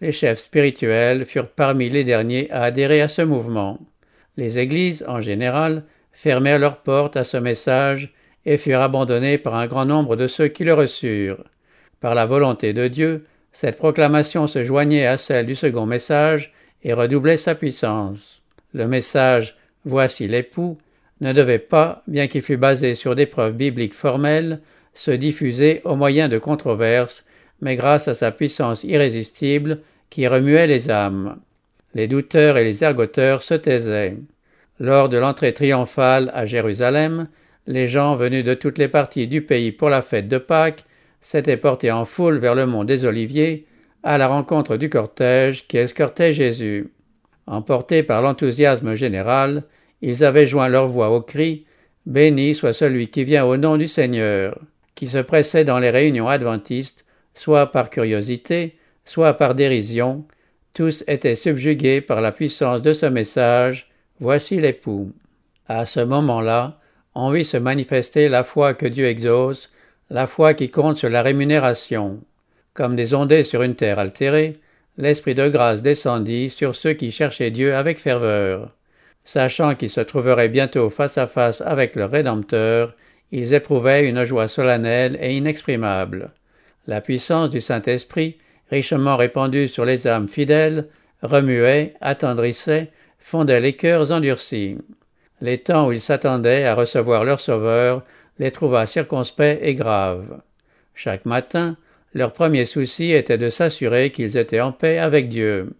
Les 0.00 0.12
chefs 0.12 0.40
spirituels 0.40 1.24
furent 1.24 1.50
parmi 1.50 1.88
les 1.88 2.04
derniers 2.04 2.50
à 2.50 2.62
adhérer 2.64 3.00
à 3.00 3.08
ce 3.08 3.22
mouvement. 3.22 3.78
Les 4.36 4.58
églises, 4.58 5.04
en 5.06 5.20
général, 5.20 5.84
fermèrent 6.12 6.58
leurs 6.58 6.82
portes 6.82 7.16
à 7.16 7.24
ce 7.24 7.36
message 7.36 8.12
et 8.46 8.58
furent 8.58 8.80
abandonnées 8.80 9.38
par 9.38 9.54
un 9.54 9.66
grand 9.66 9.84
nombre 9.84 10.16
de 10.16 10.26
ceux 10.26 10.48
qui 10.48 10.64
le 10.64 10.74
reçurent. 10.74 11.44
Par 12.00 12.14
la 12.14 12.26
volonté 12.26 12.72
de 12.72 12.88
Dieu, 12.88 13.26
cette 13.52 13.76
proclamation 13.76 14.46
se 14.46 14.64
joignait 14.64 15.06
à 15.06 15.16
celle 15.16 15.46
du 15.46 15.54
second 15.54 15.86
message 15.86 16.52
et 16.82 16.92
redoublait 16.92 17.36
sa 17.36 17.54
puissance. 17.54 18.42
Le 18.72 18.86
message 18.86 19.56
Voici 19.86 20.26
l'époux 20.26 20.78
ne 21.20 21.32
devait 21.32 21.58
pas, 21.58 22.02
bien 22.06 22.26
qu'il 22.26 22.42
fût 22.42 22.56
basé 22.56 22.94
sur 22.94 23.14
des 23.14 23.26
preuves 23.26 23.54
bibliques 23.54 23.94
formelles, 23.94 24.60
se 24.94 25.10
diffuser 25.10 25.82
au 25.84 25.94
moyen 25.94 26.28
de 26.28 26.38
controverses, 26.38 27.24
mais 27.64 27.76
grâce 27.76 28.08
à 28.08 28.14
sa 28.14 28.30
puissance 28.30 28.84
irrésistible, 28.84 29.80
qui 30.10 30.28
remuait 30.28 30.66
les 30.66 30.90
âmes. 30.90 31.40
Les 31.94 32.06
douteurs 32.06 32.58
et 32.58 32.64
les 32.64 32.84
ergoteurs 32.84 33.42
se 33.42 33.54
taisaient. 33.54 34.18
Lors 34.78 35.08
de 35.08 35.16
l'entrée 35.16 35.54
triomphale 35.54 36.30
à 36.34 36.44
Jérusalem, 36.44 37.26
les 37.66 37.86
gens 37.88 38.16
venus 38.16 38.44
de 38.44 38.52
toutes 38.52 38.76
les 38.76 38.88
parties 38.88 39.26
du 39.26 39.40
pays 39.40 39.72
pour 39.72 39.88
la 39.88 40.02
fête 40.02 40.28
de 40.28 40.36
Pâques 40.36 40.84
s'étaient 41.22 41.56
portés 41.56 41.90
en 41.90 42.04
foule 42.04 42.36
vers 42.36 42.54
le 42.54 42.66
mont 42.66 42.84
des 42.84 43.06
Oliviers, 43.06 43.66
à 44.02 44.18
la 44.18 44.28
rencontre 44.28 44.76
du 44.76 44.90
cortège 44.90 45.66
qui 45.66 45.78
escortait 45.78 46.34
Jésus. 46.34 46.92
Emportés 47.46 48.02
par 48.02 48.20
l'enthousiasme 48.20 48.94
général, 48.94 49.62
ils 50.02 50.22
avaient 50.22 50.46
joint 50.46 50.68
leur 50.68 50.86
voix 50.86 51.10
au 51.10 51.22
cri 51.22 51.64
Béni 52.04 52.54
soit 52.54 52.74
celui 52.74 53.08
qui 53.08 53.24
vient 53.24 53.46
au 53.46 53.56
nom 53.56 53.78
du 53.78 53.88
Seigneur, 53.88 54.60
qui 54.94 55.08
se 55.08 55.16
pressait 55.16 55.64
dans 55.64 55.78
les 55.78 55.88
réunions 55.88 56.28
adventistes, 56.28 57.03
soit 57.34 57.70
par 57.70 57.90
curiosité, 57.90 58.76
soit 59.04 59.34
par 59.34 59.54
dérision, 59.54 60.24
tous 60.72 61.04
étaient 61.06 61.36
subjugués 61.36 62.00
par 62.00 62.20
la 62.20 62.32
puissance 62.32 62.82
de 62.82 62.92
ce 62.92 63.06
message 63.06 63.88
Voici 64.20 64.60
l'époux. 64.60 65.12
À 65.68 65.86
ce 65.86 66.00
moment-là, 66.00 66.78
on 67.14 67.30
vit 67.30 67.44
se 67.44 67.56
manifester 67.56 68.28
la 68.28 68.44
foi 68.44 68.74
que 68.74 68.86
Dieu 68.86 69.06
exauce, 69.06 69.70
la 70.10 70.26
foi 70.26 70.54
qui 70.54 70.70
compte 70.70 70.96
sur 70.96 71.10
la 71.10 71.22
rémunération. 71.22 72.20
Comme 72.74 72.96
des 72.96 73.14
ondées 73.14 73.44
sur 73.44 73.62
une 73.62 73.74
terre 73.74 73.98
altérée, 73.98 74.60
l'Esprit 74.98 75.34
de 75.34 75.48
grâce 75.48 75.82
descendit 75.82 76.50
sur 76.50 76.74
ceux 76.76 76.92
qui 76.92 77.10
cherchaient 77.10 77.50
Dieu 77.50 77.74
avec 77.74 77.98
ferveur. 77.98 78.70
Sachant 79.24 79.74
qu'ils 79.74 79.90
se 79.90 80.00
trouveraient 80.00 80.48
bientôt 80.48 80.90
face 80.90 81.18
à 81.18 81.26
face 81.26 81.60
avec 81.60 81.96
leur 81.96 82.10
Rédempteur, 82.10 82.94
ils 83.32 83.54
éprouvaient 83.54 84.08
une 84.08 84.24
joie 84.24 84.48
solennelle 84.48 85.18
et 85.20 85.36
inexprimable. 85.36 86.32
La 86.86 87.00
puissance 87.00 87.50
du 87.50 87.60
Saint-Esprit 87.60 88.38
richement 88.70 89.16
répandue 89.16 89.68
sur 89.68 89.84
les 89.84 90.06
âmes 90.06 90.28
fidèles, 90.28 90.88
remuait, 91.22 91.94
attendrissait, 92.00 92.90
fondait 93.18 93.60
les 93.60 93.74
cœurs 93.74 94.10
endurcis. 94.10 94.76
Les 95.40 95.58
temps 95.58 95.88
où 95.88 95.92
ils 95.92 96.00
s'attendaient 96.00 96.64
à 96.64 96.74
recevoir 96.74 97.24
leur 97.24 97.40
Sauveur 97.40 98.02
les 98.38 98.50
trouva 98.50 98.86
circonspects 98.86 99.58
et 99.60 99.74
graves. 99.74 100.40
Chaque 100.94 101.24
matin, 101.24 101.76
leur 102.14 102.32
premier 102.32 102.66
souci 102.66 103.12
était 103.12 103.38
de 103.38 103.50
s'assurer 103.50 104.10
qu'ils 104.10 104.36
étaient 104.36 104.60
en 104.60 104.72
paix 104.72 104.98
avec 104.98 105.28
Dieu. 105.28 105.72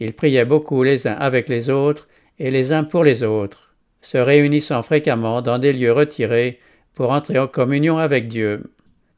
Ils 0.00 0.14
priaient 0.14 0.44
beaucoup 0.44 0.82
les 0.82 1.06
uns 1.06 1.14
avec 1.14 1.48
les 1.48 1.70
autres 1.70 2.08
et 2.38 2.50
les 2.50 2.72
uns 2.72 2.84
pour 2.84 3.04
les 3.04 3.22
autres, 3.22 3.74
se 4.00 4.18
réunissant 4.18 4.82
fréquemment 4.82 5.42
dans 5.42 5.58
des 5.58 5.72
lieux 5.72 5.92
retirés 5.92 6.58
pour 6.94 7.10
entrer 7.10 7.38
en 7.38 7.46
communion 7.46 7.98
avec 7.98 8.28
Dieu. 8.28 8.62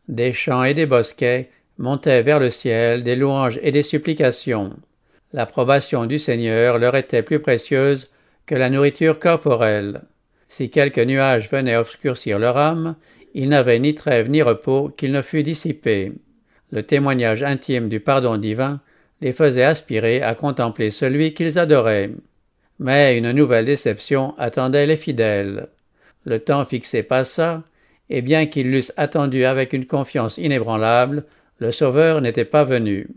Des 0.09 0.33
champs 0.33 0.65
et 0.65 0.75
des 0.75 0.87
bosquets 0.87 1.49
montaient 1.79 2.23
vers 2.23 2.39
le 2.39 2.51
ciel 2.51 3.03
des 3.03 3.17
louanges 3.17 3.59
et 3.63 3.73
des 3.73 3.83
supplications. 3.83 4.77
L'approbation 5.33 6.07
du 6.07 6.19
Seigneur 6.19 6.79
leur 6.79 6.95
était 6.95 7.23
plus 7.23 7.41
précieuse 7.41 8.11
que 8.47 8.55
la 8.55 8.71
nourriture 8.71 9.19
corporelle. 9.19 10.03
Si 10.49 10.71
quelques 10.71 10.99
nuages 10.99 11.51
venaient 11.51 11.77
obscurcir 11.77 12.39
leur 12.39 12.57
âme, 12.57 12.97
ils 13.33 13.49
n'avaient 13.49 13.79
ni 13.79 13.95
trêve 13.95 14.31
ni 14.31 14.43
repos 14.43 14.91
qu'il 14.97 15.11
ne 15.11 15.23
fût 15.23 15.43
dissipé. 15.43 16.13
Le 16.71 16.83
témoignage 16.83 17.43
intime 17.43 17.89
du 17.89 17.99
pardon 17.99 18.37
divin 18.37 18.81
les 19.21 19.33
faisait 19.33 19.65
aspirer 19.65 20.23
à 20.23 20.35
contempler 20.35 20.91
celui 20.91 21.35
qu'ils 21.35 21.59
adoraient. 21.59 22.11
Mais 22.79 23.17
une 23.17 23.33
nouvelle 23.33 23.65
déception 23.65 24.35
attendait 24.39 24.87
les 24.87 24.97
fidèles. 24.97 25.69
Le 26.25 26.39
temps 26.41 26.65
fixé 26.65 27.03
passa, 27.03 27.63
et 28.11 28.23
bien 28.23 28.47
qu'ils 28.47 28.71
l'eussent 28.71 28.93
attendu 28.97 29.45
avec 29.45 29.73
une 29.73 29.87
confiance 29.87 30.39
inébranlable, 30.39 31.25
le 31.59 31.73
Sauveur 31.73 32.21
n'était 32.21 32.45
pas 32.45 32.65
venu. 32.65 33.09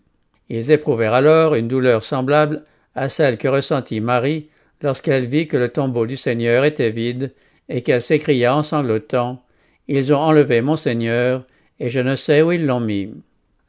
Ils 0.49 0.71
éprouvèrent 0.71 1.13
alors 1.13 1.55
une 1.55 1.67
douleur 1.67 2.03
semblable 2.03 2.63
à 2.95 3.09
celle 3.09 3.37
que 3.37 3.47
ressentit 3.47 3.99
Marie 3.99 4.49
lorsqu'elle 4.81 5.25
vit 5.25 5.47
que 5.47 5.57
le 5.57 5.69
tombeau 5.69 6.05
du 6.05 6.17
Seigneur 6.17 6.63
était 6.63 6.91
vide, 6.91 7.33
et 7.69 7.81
qu'elle 7.81 8.01
s'écria 8.01 8.55
en 8.55 8.63
sanglotant 8.63 9.43
Ils 9.87 10.13
ont 10.13 10.19
enlevé 10.19 10.61
mon 10.61 10.77
Seigneur, 10.77 11.45
et 11.79 11.89
je 11.89 11.99
ne 11.99 12.15
sais 12.15 12.41
où 12.41 12.51
ils 12.51 12.65
l'ont 12.65 12.79
mis. 12.79 13.13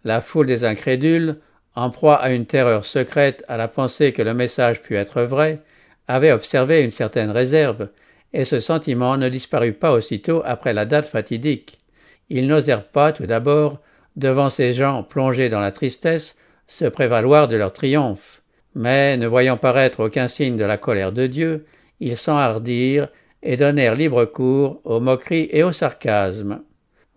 La 0.04 0.20
foule 0.20 0.46
des 0.46 0.64
incrédules, 0.64 1.37
en 1.74 1.90
proie 1.90 2.16
à 2.16 2.31
une 2.31 2.46
terreur 2.46 2.85
secrète 2.85 3.44
à 3.48 3.57
la 3.57 3.68
pensée 3.68 4.12
que 4.12 4.22
le 4.22 4.35
message 4.35 4.83
pût 4.83 4.96
être 4.96 5.22
vrai, 5.22 5.61
avait 6.07 6.33
observé 6.33 6.83
une 6.83 6.90
certaine 6.90 7.31
réserve, 7.31 7.88
et 8.33 8.45
ce 8.45 8.61
sentiment 8.61 9.17
ne 9.17 9.29
disparut 9.29 9.73
pas 9.73 9.93
aussitôt 9.93 10.43
après 10.45 10.73
la 10.73 10.85
date 10.85 11.07
fatidique. 11.07 11.79
Ils 12.31 12.47
n'osèrent 12.47 12.87
pas, 12.87 13.12
tout 13.12 13.27
d'abord, 13.27 13.81
devant 14.17 14.51
ces 14.51 14.75
gens 14.75 15.03
plongés 15.03 15.49
dans 15.49 15.61
la 15.61 15.73
tristesse, 15.73 16.37
se 16.67 16.85
prévaloir 16.85 17.49
de 17.49 17.57
leur 17.57 17.73
triomphe. 17.73 18.43
Mais, 18.75 19.17
ne 19.17 19.27
voyant 19.27 19.57
paraître 19.57 20.05
aucun 20.05 20.29
signe 20.29 20.57
de 20.57 20.64
la 20.64 20.77
colère 20.77 21.12
de 21.12 21.27
Dieu, 21.27 21.64
ils 22.01 22.17
s'enhardirent 22.17 23.09
et 23.43 23.57
donnèrent 23.57 23.95
libre 23.95 24.25
cours 24.25 24.81
aux 24.85 25.01
moqueries 25.01 25.49
et 25.53 25.62
aux 25.62 25.73
sarcasmes. 25.73 26.61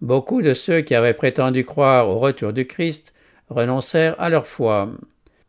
Beaucoup 0.02 0.42
de 0.42 0.54
ceux 0.54 0.82
qui 0.82 0.96
avaient 0.96 1.14
prétendu 1.14 1.66
croire 1.66 2.10
au 2.10 2.20
retour 2.20 2.54
du 2.54 2.66
Christ 2.66 3.14
renoncèrent 3.50 4.20
à 4.20 4.30
leur 4.30 4.48
foi. 4.48 4.90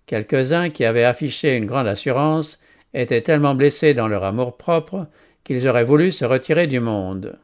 Quelques-uns 0.06 0.70
qui 0.70 0.84
avaient 0.84 1.04
affiché 1.04 1.56
une 1.56 1.66
grande 1.66 1.86
assurance 1.86 2.58
étaient 2.92 3.22
tellement 3.22 3.54
blessés 3.54 3.94
dans 3.94 4.08
leur 4.08 4.24
amour-propre 4.24 5.06
qu'ils 5.44 5.68
auraient 5.68 5.84
voulu 5.84 6.12
se 6.12 6.24
retirer 6.24 6.66
du 6.66 6.80
monde. 6.80 7.38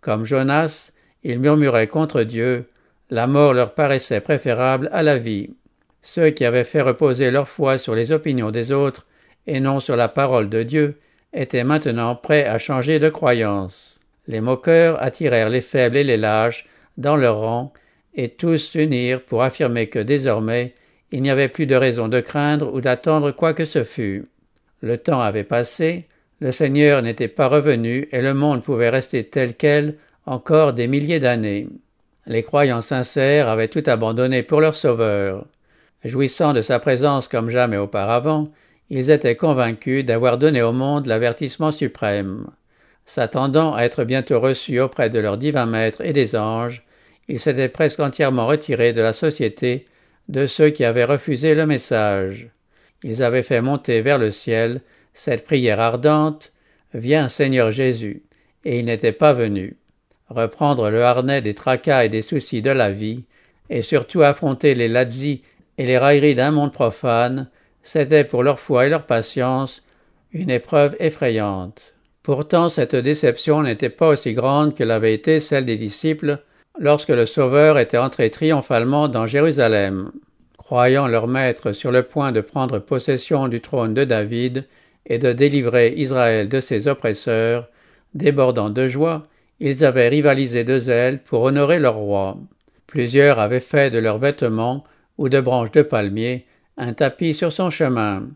Comme 0.00 0.24
Jonas, 0.24 0.92
ils 1.22 1.38
murmuraient 1.38 1.88
contre 1.88 2.22
Dieu, 2.22 2.66
la 3.10 3.26
mort 3.26 3.52
leur 3.52 3.74
paraissait 3.74 4.20
préférable 4.20 4.88
à 4.92 5.02
la 5.02 5.18
vie. 5.18 5.50
Ceux 6.02 6.30
qui 6.30 6.44
avaient 6.44 6.64
fait 6.64 6.80
reposer 6.80 7.30
leur 7.30 7.48
foi 7.48 7.76
sur 7.76 7.94
les 7.94 8.12
opinions 8.12 8.50
des 8.50 8.72
autres 8.72 9.06
et 9.46 9.60
non 9.60 9.80
sur 9.80 9.96
la 9.96 10.08
parole 10.08 10.48
de 10.48 10.62
Dieu 10.62 10.98
étaient 11.32 11.64
maintenant 11.64 12.16
prêts 12.16 12.44
à 12.44 12.58
changer 12.58 12.98
de 12.98 13.08
croyance. 13.08 13.98
Les 14.26 14.40
moqueurs 14.40 15.02
attirèrent 15.02 15.48
les 15.48 15.60
faibles 15.60 15.96
et 15.96 16.04
les 16.04 16.16
lâches 16.16 16.66
dans 16.98 17.16
leur 17.16 17.40
rang, 17.40 17.72
et 18.14 18.28
tous 18.30 18.58
s'unirent 18.58 19.22
pour 19.22 19.42
affirmer 19.42 19.88
que 19.88 19.98
désormais 19.98 20.74
il 21.12 21.22
n'y 21.22 21.30
avait 21.30 21.48
plus 21.48 21.66
de 21.66 21.74
raison 21.74 22.08
de 22.08 22.20
craindre 22.20 22.72
ou 22.72 22.80
d'attendre 22.80 23.32
quoi 23.32 23.54
que 23.54 23.64
ce 23.64 23.84
fût. 23.84 24.28
Le 24.80 24.98
temps 24.98 25.20
avait 25.20 25.44
passé, 25.44 26.06
le 26.40 26.52
Seigneur 26.52 27.02
n'était 27.02 27.28
pas 27.28 27.48
revenu 27.48 28.08
et 28.12 28.22
le 28.22 28.34
monde 28.34 28.62
pouvait 28.62 28.88
rester 28.88 29.24
tel 29.24 29.54
quel 29.54 29.96
encore 30.26 30.72
des 30.72 30.86
milliers 30.86 31.20
d'années. 31.20 31.68
Les 32.26 32.42
croyants 32.42 32.82
sincères 32.82 33.48
avaient 33.48 33.68
tout 33.68 33.82
abandonné 33.86 34.42
pour 34.42 34.60
leur 34.60 34.74
Sauveur. 34.74 35.46
Jouissant 36.04 36.52
de 36.52 36.62
sa 36.62 36.78
présence 36.78 37.28
comme 37.28 37.50
jamais 37.50 37.76
auparavant, 37.76 38.48
ils 38.88 39.10
étaient 39.10 39.36
convaincus 39.36 40.04
d'avoir 40.04 40.38
donné 40.38 40.62
au 40.62 40.72
monde 40.72 41.06
l'avertissement 41.06 41.72
suprême. 41.72 42.46
S'attendant 43.04 43.74
à 43.74 43.82
être 43.82 44.04
bientôt 44.04 44.40
reçus 44.40 44.80
auprès 44.80 45.10
de 45.10 45.18
leur 45.18 45.36
divin 45.36 45.66
maître 45.66 46.00
et 46.04 46.12
des 46.12 46.36
anges, 46.36 46.84
ils 47.28 47.40
s'étaient 47.40 47.68
presque 47.68 48.00
entièrement 48.00 48.46
retirés 48.46 48.92
de 48.92 49.02
la 49.02 49.12
société 49.12 49.86
de 50.28 50.46
ceux 50.46 50.70
qui 50.70 50.84
avaient 50.84 51.04
refusé 51.04 51.54
le 51.54 51.66
message. 51.66 52.48
Ils 53.02 53.22
avaient 53.22 53.42
fait 53.42 53.60
monter 53.60 54.00
vers 54.00 54.18
le 54.18 54.30
ciel 54.30 54.80
cette 55.14 55.44
prière 55.44 55.80
ardente 55.80 56.52
Viens 56.92 57.28
Seigneur 57.28 57.70
Jésus, 57.70 58.24
et 58.64 58.80
il 58.80 58.86
n'était 58.86 59.12
pas 59.12 59.32
venu. 59.32 59.76
Reprendre 60.28 60.90
le 60.90 61.04
harnais 61.04 61.40
des 61.40 61.54
tracas 61.54 62.04
et 62.04 62.08
des 62.08 62.22
soucis 62.22 62.62
de 62.62 62.70
la 62.70 62.90
vie, 62.90 63.24
et 63.68 63.82
surtout 63.82 64.22
affronter 64.22 64.74
les 64.74 64.88
lazis 64.88 65.42
et 65.78 65.86
les 65.86 65.98
railleries 65.98 66.34
d'un 66.34 66.50
monde 66.50 66.72
profane, 66.72 67.48
c'était 67.82 68.24
pour 68.24 68.42
leur 68.42 68.58
foi 68.58 68.86
et 68.86 68.90
leur 68.90 69.06
patience 69.06 69.82
une 70.32 70.50
épreuve 70.50 70.96
effrayante. 70.98 71.94
Pourtant 72.22 72.68
cette 72.68 72.96
déception 72.96 73.62
n'était 73.62 73.88
pas 73.88 74.08
aussi 74.08 74.34
grande 74.34 74.74
que 74.74 74.84
l'avait 74.84 75.14
été 75.14 75.40
celle 75.40 75.64
des 75.64 75.76
disciples 75.76 76.38
lorsque 76.78 77.08
le 77.08 77.26
Sauveur 77.26 77.78
était 77.78 77.98
entré 77.98 78.30
triomphalement 78.30 79.08
dans 79.08 79.26
Jérusalem. 79.26 80.12
Croyant 80.58 81.08
leur 81.08 81.26
maître 81.26 81.72
sur 81.72 81.90
le 81.90 82.02
point 82.02 82.32
de 82.32 82.40
prendre 82.40 82.78
possession 82.78 83.48
du 83.48 83.60
trône 83.60 83.94
de 83.94 84.04
David, 84.04 84.66
et 85.06 85.18
de 85.18 85.32
délivrer 85.32 85.94
Israël 85.96 86.48
de 86.48 86.60
ses 86.60 86.88
oppresseurs, 86.88 87.68
débordant 88.14 88.70
de 88.70 88.88
joie, 88.88 89.26
ils 89.60 89.84
avaient 89.84 90.08
rivalisé 90.08 90.64
de 90.64 90.78
zèle 90.78 91.18
pour 91.22 91.42
honorer 91.42 91.78
leur 91.78 91.96
roi. 91.96 92.38
Plusieurs 92.86 93.38
avaient 93.38 93.60
fait 93.60 93.90
de 93.90 93.98
leurs 93.98 94.18
vêtements 94.18 94.84
ou 95.18 95.28
de 95.28 95.40
branches 95.40 95.72
de 95.72 95.82
palmier 95.82 96.46
un 96.76 96.92
tapis 96.92 97.34
sur 97.34 97.52
son 97.52 97.70
chemin. 97.70 98.28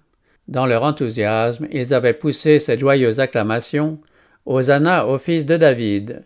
Dans 0.49 0.67
leur 0.67 0.83
enthousiasme, 0.83 1.67
ils 1.73 1.95
avaient 1.95 2.13
poussé 2.13 2.59
cette 2.59 2.81
joyeuse 2.81 3.21
acclamation 3.21 3.99
Hosanna 4.45 5.07
au 5.07 5.17
fils 5.17 5.47
de 5.47 5.57
David. 5.57 6.25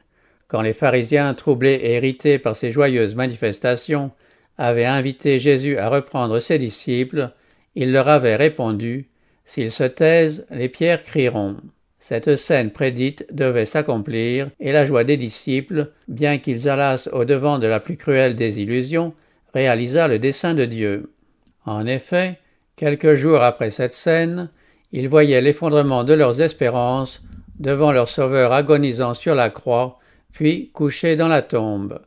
Quand 0.49 0.63
les 0.63 0.73
pharisiens, 0.73 1.35
troublés 1.35 1.75
et 1.75 1.97
irrités 1.97 2.39
par 2.39 2.57
ces 2.57 2.73
joyeuses 2.73 3.15
manifestations, 3.15 4.11
avaient 4.57 4.85
invité 4.85 5.39
Jésus 5.39 5.79
à 5.79 5.89
reprendre 5.89 6.41
ses 6.41 6.59
disciples, 6.59 7.31
il 7.77 7.93
leur 7.93 8.09
avait 8.09 8.35
répondu 8.35 9.09
S'ils 9.49 9.73
se 9.73 9.85
taisent, 9.85 10.45
les 10.51 10.69
pierres 10.69 11.03
crieront. 11.03 11.57
Cette 12.01 12.37
scène 12.37 12.71
prédite 12.71 13.25
devait 13.33 13.65
s'accomplir, 13.65 14.51
et 14.61 14.73
la 14.73 14.85
joie 14.85 15.05
des 15.05 15.17
disciples, 15.17 15.91
bien 16.07 16.37
qu'ils 16.37 16.69
allassent 16.69 17.09
au 17.15 17.25
devant 17.25 17.59
de 17.59 17.67
la 17.67 17.81
plus 17.81 17.97
cruelle 17.97 18.37
des 18.37 18.61
illusions, 18.61 19.15
réalisa 19.55 20.07
le 20.07 20.19
dessein 20.19 20.53
de 20.53 20.67
Dieu. 20.67 21.15
En 21.65 21.87
effet, 21.87 22.39
quelques 22.77 23.15
jours 23.15 23.41
après 23.41 23.71
cette 23.71 23.95
scène, 23.95 24.51
ils 24.93 25.09
voyaient 25.09 25.41
l'effondrement 25.41 26.05
de 26.05 26.13
leurs 26.13 26.43
espérances 26.43 27.23
devant 27.59 27.91
leur 27.91 28.11
Sauveur 28.11 28.53
agonisant 28.53 29.15
sur 29.15 29.35
la 29.35 29.49
croix, 29.49 29.99
puis 30.31 30.71
couché 30.75 31.17
dans 31.17 31.29
la 31.29 31.41
tombe. 31.41 32.01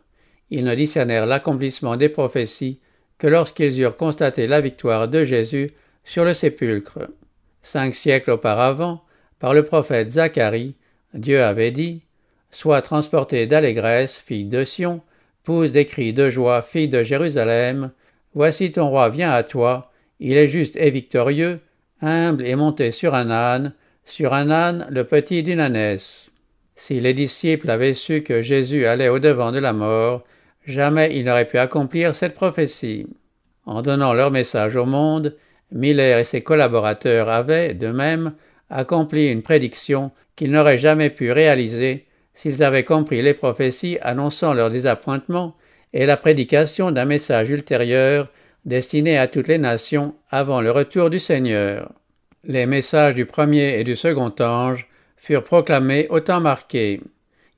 Ils 0.52 0.64
ne 0.64 0.76
discernèrent 0.76 1.26
l'accomplissement 1.26 1.98
des 1.98 2.10
prophéties 2.10 2.80
que 3.18 3.26
lorsqu'ils 3.26 3.80
eurent 3.80 3.98
constaté 3.98 4.46
la 4.46 4.62
victoire 4.62 5.08
de 5.08 5.26
Jésus 5.26 5.72
sur 6.04 6.24
le 6.24 6.36
sépulcre. 6.36 7.10
Cinq 7.64 7.96
siècles 7.96 8.32
auparavant, 8.32 9.04
par 9.40 9.54
le 9.54 9.64
prophète 9.64 10.12
Zacharie, 10.12 10.76
Dieu 11.14 11.44
avait 11.44 11.72
dit 11.72 12.02
Sois 12.52 12.82
transportée 12.82 13.46
d'allégresse, 13.46 14.16
fille 14.16 14.46
de 14.46 14.66
Sion, 14.66 15.02
pousse 15.44 15.72
des 15.72 15.86
cris 15.86 16.14
de 16.14 16.30
joie, 16.30 16.62
fille 16.62 16.90
de 16.90 17.04
Jérusalem, 17.04 17.92
voici 18.34 18.72
ton 18.72 18.90
roi 18.90 19.10
vient 19.10 19.32
à 19.32 19.44
toi, 19.44 19.92
il 20.20 20.38
est 20.38 20.48
juste 20.48 20.76
et 20.76 20.92
victorieux, 20.92 21.60
humble 22.02 22.46
et 22.46 22.56
monté 22.56 22.92
sur 22.92 23.16
un 23.16 23.32
âne, 23.32 23.74
sur 24.06 24.34
un 24.34 24.52
âne 24.52 24.88
le 24.90 25.04
petit 25.04 25.44
d'une 25.44 25.60
ânesse. 25.60 26.32
Si 26.76 27.00
les 27.00 27.14
disciples 27.14 27.70
avaient 27.70 27.94
su 27.94 28.24
que 28.24 28.42
Jésus 28.42 28.86
allait 28.86 29.10
au-devant 29.10 29.52
de 29.52 29.60
la 29.60 29.74
mort, 29.74 30.24
jamais 30.66 31.16
ils 31.16 31.24
n'auraient 31.24 31.48
pu 31.48 31.58
accomplir 31.58 32.16
cette 32.16 32.34
prophétie. 32.34 33.08
En 33.66 33.82
donnant 33.82 34.14
leur 34.14 34.32
message 34.32 34.76
au 34.76 34.86
monde, 34.86 35.36
Miller 35.72 36.20
et 36.20 36.24
ses 36.24 36.42
collaborateurs 36.42 37.30
avaient, 37.30 37.74
de 37.74 37.88
même, 37.88 38.34
accompli 38.70 39.28
une 39.28 39.42
prédiction 39.42 40.12
qu'ils 40.36 40.52
n'auraient 40.52 40.78
jamais 40.78 41.10
pu 41.10 41.32
réaliser 41.32 42.06
s'ils 42.34 42.64
avaient 42.64 42.86
compris 42.86 43.22
les 43.22 43.34
prophéties 43.34 43.98
annonçant 44.02 44.54
leur 44.54 44.70
désappointement 44.70 45.56
et 45.94 46.06
la 46.06 46.18
prédication 46.18 46.92
d'un 46.92 47.06
message 47.06 47.50
ultérieur 47.50 48.30
destiné 48.66 49.18
à 49.18 49.28
toutes 49.28 49.48
les 49.48 49.58
nations 49.58 50.16
avant 50.30 50.62
le 50.62 50.72
retour 50.72 51.10
du 51.10 51.20
Seigneur. 51.20 51.92
Les 52.44 52.66
messages 52.66 53.16
du 53.16 53.26
premier 53.26 53.80
et 53.80 53.84
du 53.84 53.96
second 53.96 54.34
ange 54.40 54.88
furent 55.18 55.44
proclamés 55.44 56.08
au 56.10 56.20
temps 56.20 56.40
marqué. 56.40 57.02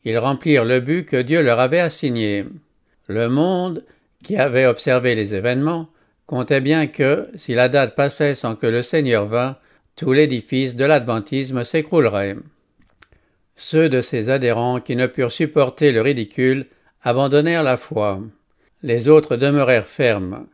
Ils 0.04 0.18
remplirent 0.18 0.66
le 0.66 0.80
but 0.80 1.06
que 1.06 1.22
Dieu 1.22 1.42
leur 1.42 1.60
avait 1.60 1.80
assigné. 1.80 2.46
Le 3.08 3.30
monde, 3.30 3.86
qui 4.24 4.36
avait 4.38 4.66
observé 4.66 5.16
les 5.16 5.36
événements, 5.36 5.90
comptait 6.26 6.62
bien 6.62 6.88
que, 6.88 7.28
si 7.36 7.54
la 7.54 7.70
date 7.70 7.96
passait 7.96 8.36
sans 8.36 8.56
que 8.56 8.68
le 8.68 8.82
Seigneur 8.82 9.28
vînt, 9.28 9.56
tout 9.96 10.14
l'édifice 10.14 10.76
de 10.76 10.86
l'adventisme 10.86 11.64
s'écroulerait. 11.64 12.36
Ceux 13.56 13.90
de 13.90 14.02
ses 14.02 14.30
adhérents 14.30 14.80
qui 14.80 14.96
ne 14.96 15.08
purent 15.08 15.32
supporter 15.32 15.92
le 15.92 16.02
ridicule 16.02 16.66
abandonnèrent 17.04 17.64
la 17.64 17.78
foi. 17.78 18.20
Les 18.82 19.08
autres 19.08 19.36
demeurèrent 19.36 19.88
fermes. 19.88 20.48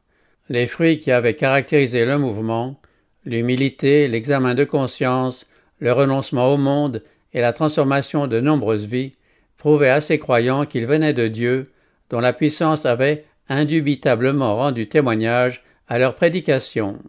Les 0.50 0.68
fruits 0.68 0.98
qui 0.98 1.12
avaient 1.12 1.36
caractérisé 1.36 2.06
le 2.06 2.18
mouvement, 2.18 2.80
l'humilité, 3.26 4.08
l'examen 4.08 4.56
de 4.56 4.64
conscience, 4.64 5.46
le 5.80 5.94
renoncement 5.94 6.54
au 6.54 6.58
monde 6.58 7.04
et 7.34 7.42
la 7.42 7.54
transformation 7.54 8.28
de 8.28 8.40
nombreuses 8.40 8.86
vies 8.86 9.14
prouvaient 9.58 9.90
à 9.90 10.02
ces 10.02 10.18
croyants 10.18 10.66
qu'ils 10.66 10.88
venaient 10.88 11.14
de 11.14 11.28
Dieu, 11.28 11.72
dont 12.10 12.20
la 12.20 12.34
puissance 12.34 12.86
avait 12.86 13.26
indubitablement 13.50 14.56
rendu 14.56 14.88
témoignage 14.88 15.64
à 15.88 16.00
leur 16.00 16.16
prédication. 16.16 17.00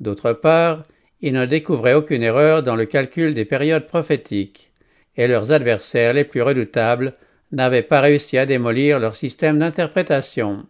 D'autre 0.00 0.32
part, 0.32 0.84
ils 1.20 1.32
ne 1.32 1.46
découvraient 1.46 1.94
aucune 1.94 2.22
erreur 2.22 2.62
dans 2.62 2.74
le 2.74 2.86
calcul 2.86 3.34
des 3.34 3.44
périodes 3.44 3.86
prophétiques, 3.86 4.72
et 5.16 5.26
leurs 5.26 5.52
adversaires 5.52 6.14
les 6.14 6.24
plus 6.24 6.42
redoutables 6.42 7.14
n'avaient 7.52 7.82
pas 7.82 8.00
réussi 8.00 8.38
à 8.38 8.46
démolir 8.46 8.98
leur 8.98 9.14
système 9.14 9.58
d'interprétation. 9.58 10.64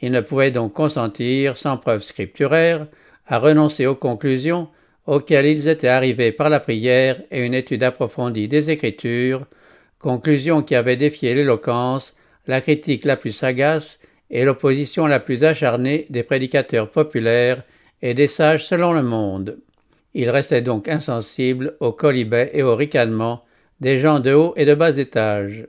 Ils 0.00 0.12
ne 0.12 0.20
pouvaient 0.20 0.50
donc 0.50 0.74
consentir, 0.74 1.56
sans 1.56 1.76
preuve 1.76 2.02
scripturaire, 2.02 2.88
à 3.26 3.38
renoncer 3.38 3.86
aux 3.86 3.94
conclusions 3.94 4.68
auxquelles 5.06 5.46
ils 5.46 5.68
étaient 5.68 5.88
arrivés 5.88 6.32
par 6.32 6.50
la 6.50 6.60
prière 6.60 7.22
et 7.30 7.44
une 7.44 7.54
étude 7.54 7.82
approfondie 7.82 8.48
des 8.48 8.70
Écritures, 8.70 9.46
conclusions 9.98 10.62
qui 10.62 10.74
avaient 10.74 10.96
défié 10.96 11.34
l'éloquence, 11.34 12.14
la 12.46 12.60
critique 12.60 13.04
la 13.04 13.16
plus 13.16 13.32
sagace 13.32 13.98
et 14.30 14.44
l'opposition 14.44 15.06
la 15.06 15.20
plus 15.20 15.44
acharnée 15.44 16.06
des 16.10 16.22
prédicateurs 16.22 16.90
populaires 16.90 17.62
et 18.02 18.14
des 18.14 18.26
sages 18.26 18.66
selon 18.66 18.92
le 18.92 19.02
monde. 19.02 19.58
Ils 20.14 20.30
restaient 20.30 20.62
donc 20.62 20.88
insensibles 20.88 21.76
aux 21.80 21.92
colibets 21.92 22.50
et 22.54 22.62
aux 22.62 22.76
ricanements 22.76 23.44
des 23.80 23.98
gens 23.98 24.20
de 24.20 24.32
haut 24.32 24.54
et 24.56 24.64
de 24.64 24.74
bas 24.74 24.96
étage. 24.96 25.66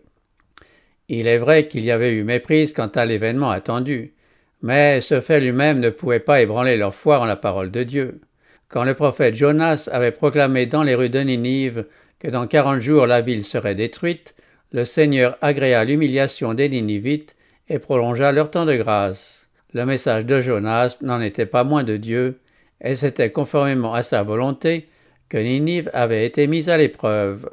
Il 1.10 1.28
est 1.28 1.38
vrai 1.38 1.68
qu'il 1.68 1.84
y 1.84 1.92
avait 1.92 2.12
eu 2.12 2.24
méprise 2.24 2.74
quant 2.74 2.88
à 2.88 3.06
l'événement 3.06 3.52
attendu, 3.52 4.14
mais 4.62 5.02
ce 5.02 5.22
fait 5.22 5.40
lui-même 5.40 5.80
ne 5.80 5.90
pouvait 5.90 6.20
pas 6.20 6.42
ébranler 6.42 6.78
leur 6.78 6.96
foi 6.96 7.20
en 7.20 7.26
la 7.26 7.36
parole 7.36 7.72
de 7.72 7.84
Dieu. 7.84 8.22
Quand 8.68 8.84
le 8.84 8.96
prophète 8.96 9.36
Jonas 9.36 9.90
avait 9.92 10.12
proclamé 10.12 10.66
dans 10.66 10.84
les 10.84 10.96
rues 10.96 11.10
de 11.10 11.20
Ninive 11.20 11.86
que 12.20 12.28
dans 12.28 12.48
quarante 12.48 12.82
jours 12.82 13.06
la 13.06 13.22
ville 13.22 13.46
serait 13.46 13.76
détruite, 13.76 14.36
le 14.72 14.86
Seigneur 14.86 15.38
agréa 15.42 15.84
l'humiliation 15.84 16.54
des 16.54 16.70
Ninivites 16.70 17.35
et 17.70 17.80
prolongea 17.80 18.32
leur 18.32 18.52
temps 18.52 18.66
de 18.66 18.76
grâce. 18.76 19.48
Le 19.74 19.86
message 19.86 20.26
de 20.26 20.42
Jonas 20.42 21.00
n'en 21.02 21.22
était 21.22 21.46
pas 21.46 21.64
moins 21.64 21.84
de 21.84 21.98
Dieu, 21.98 22.40
et 22.82 22.96
c'était 22.96 23.32
conformément 23.32 23.94
à 23.94 24.04
sa 24.04 24.24
volonté 24.24 24.88
que 25.30 25.38
Ninive 25.38 25.90
avait 25.94 26.26
été 26.26 26.48
mise 26.48 26.70
à 26.70 26.78
l'épreuve. 26.78 27.50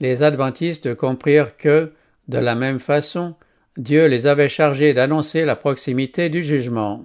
Les 0.00 0.22
adventistes 0.22 0.94
comprirent 0.94 1.56
que, 1.56 1.92
de 2.28 2.38
la 2.38 2.54
même 2.54 2.78
façon, 2.78 3.34
Dieu 3.76 4.06
les 4.06 4.26
avait 4.26 4.48
chargés 4.48 4.94
d'annoncer 4.94 5.44
la 5.44 5.56
proximité 5.56 6.28
du 6.28 6.42
jugement. 6.42 7.04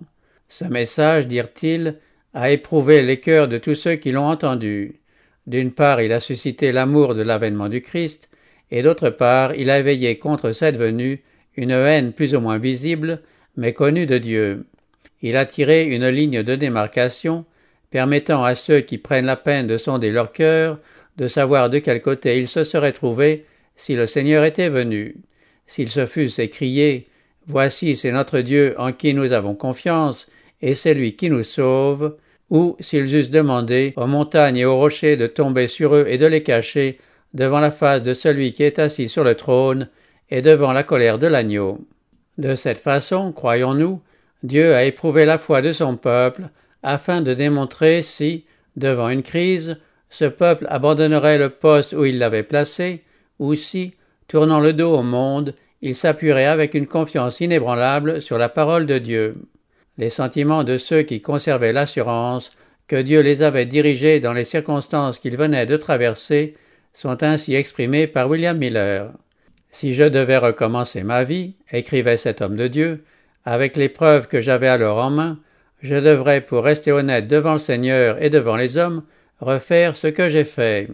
Ce 0.50 0.66
message, 0.66 1.28
dirent-ils, 1.28 1.98
a 2.34 2.52
éprouvé 2.52 3.02
les 3.02 3.20
cœurs 3.20 3.48
de 3.48 3.58
tous 3.58 3.76
ceux 3.76 3.96
qui 3.96 4.12
l'ont 4.12 4.28
entendu. 4.28 5.00
D'une 5.48 5.72
part, 5.72 6.02
il 6.02 6.14
a 6.14 6.20
suscité 6.20 6.72
l'amour 6.72 7.16
de 7.16 7.24
l'avènement 7.24 7.70
du 7.70 7.82
Christ, 7.82 8.30
et 8.70 8.84
d'autre 8.84 9.10
part, 9.10 9.56
il 9.56 9.70
a 9.70 9.80
éveillé 9.80 10.18
contre 10.18 10.52
cette 10.52 10.78
venue 10.78 11.24
une 11.56 11.72
haine 11.72 12.14
plus 12.14 12.36
ou 12.36 12.40
moins 12.40 12.58
visible, 12.58 13.22
mais 13.58 13.74
connue 13.74 14.06
de 14.06 14.18
Dieu. 14.18 14.66
Il 15.22 15.38
a 15.38 15.46
tiré 15.46 15.86
une 15.86 16.08
ligne 16.08 16.44
de 16.44 16.56
démarcation, 16.56 17.46
permettant 17.90 18.44
à 18.44 18.56
ceux 18.56 18.80
qui 18.80 18.98
prennent 18.98 19.26
la 19.26 19.36
peine 19.36 19.68
de 19.68 19.78
sonder 19.78 20.12
leur 20.12 20.32
cœur 20.32 20.80
de 21.18 21.28
savoir 21.28 21.70
de 21.70 21.80
quel 21.80 22.02
côté 22.02 22.40
ils 22.40 22.48
se 22.48 22.64
seraient 22.64 22.94
trouvés 22.94 23.46
si 23.76 23.96
le 23.96 24.08
Seigneur 24.08 24.44
était 24.44 24.70
venu. 24.70 25.16
S'ils 25.68 25.90
se 25.90 26.06
fussent 26.06 26.40
écriés 26.40 27.08
Voici 27.48 27.96
c'est 27.96 28.12
notre 28.12 28.40
Dieu 28.40 28.76
en 28.78 28.94
qui 28.94 29.14
nous 29.14 29.32
avons 29.32 29.56
confiance, 29.56 30.28
et 30.62 30.76
c'est 30.76 30.94
lui 30.94 31.16
qui 31.16 31.30
nous 31.30 31.44
sauve, 31.44 32.16
ou 32.50 32.76
s'ils 32.80 33.16
eussent 33.16 33.32
demandé 33.32 33.94
aux 33.98 34.08
montagnes 34.08 34.58
et 34.58 34.66
aux 34.66 34.78
rochers 34.78 35.18
de 35.18 35.28
tomber 35.28 35.68
sur 35.68 35.96
eux 35.96 36.06
et 36.08 36.18
de 36.18 36.28
les 36.28 36.44
cacher 36.44 37.00
devant 37.34 37.60
la 37.60 37.72
face 37.72 38.04
de 38.04 38.14
celui 38.14 38.54
qui 38.54 38.64
est 38.64 38.80
assis 38.80 39.10
sur 39.10 39.24
le 39.24 39.36
trône 39.36 39.90
et 40.32 40.42
devant 40.42 40.72
la 40.72 40.84
colère 40.84 41.20
de 41.20 41.28
l'agneau. 41.28 41.86
De 42.38 42.56
cette 42.56 42.80
façon, 42.80 43.32
croyons-nous, 43.32 44.02
Dieu 44.44 44.74
a 44.74 44.86
éprouvé 44.86 45.26
la 45.26 45.38
foi 45.38 45.62
de 45.62 45.74
son 45.74 45.98
peuple 45.98 46.50
afin 46.82 47.22
de 47.22 47.34
démontrer 47.34 48.02
si, 48.02 48.46
devant 48.76 49.10
une 49.10 49.22
crise, 49.22 49.78
ce 50.10 50.26
peuple 50.26 50.66
abandonnerait 50.70 51.38
le 51.38 51.50
poste 51.50 51.94
où 51.94 52.06
il 52.06 52.18
l'avait 52.18 52.44
placé, 52.44 53.04
ou 53.40 53.54
si, 53.54 53.94
tournant 54.28 54.60
le 54.60 54.74
dos 54.74 54.96
au 54.96 55.04
monde, 55.04 55.54
il 55.82 55.96
s'appuierait 55.96 56.46
avec 56.46 56.74
une 56.74 56.88
confiance 56.88 57.40
inébranlable 57.40 58.22
sur 58.22 58.38
la 58.38 58.50
parole 58.50 58.86
de 58.86 58.98
Dieu. 58.98 59.36
Les 59.98 60.10
sentiments 60.10 60.64
de 60.64 60.78
ceux 60.78 61.04
qui 61.04 61.22
conservaient 61.22 61.74
l'assurance 61.74 62.50
que 62.88 63.02
Dieu 63.02 63.22
les 63.22 63.42
avait 63.42 63.66
dirigés 63.66 64.20
dans 64.20 64.34
les 64.34 64.46
circonstances 64.46 65.20
qu'ils 65.20 65.38
venaient 65.38 65.66
de 65.66 65.78
traverser 65.78 66.56
sont 66.94 67.24
ainsi 67.24 67.56
exprimés 67.56 68.08
par 68.08 68.30
William 68.30 68.58
Miller. 68.58 69.12
Si 69.72 69.94
je 69.94 70.04
devais 70.04 70.38
recommencer 70.38 71.04
ma 71.04 71.24
vie, 71.24 71.56
écrivait 71.72 72.18
cet 72.18 72.42
homme 72.42 72.58
de 72.58 72.68
Dieu, 72.68 73.04
avec 73.46 73.78
les 73.78 73.90
preuves 73.90 74.28
que 74.28 74.42
j'avais 74.42 74.68
alors 74.68 74.98
en 75.04 75.10
main, 75.10 75.40
je 75.82 75.96
devrais, 75.96 76.42
pour 76.42 76.64
rester 76.64 76.92
honnête 76.92 77.28
devant 77.28 77.54
le 77.54 77.60
Seigneur 77.60 78.22
et 78.22 78.30
devant 78.30 78.56
les 78.56 78.78
hommes, 78.78 79.04
refaire 79.40 79.96
ce 79.96 80.08
que 80.08 80.30
j'ai 80.30 80.44
fait. 80.44 80.90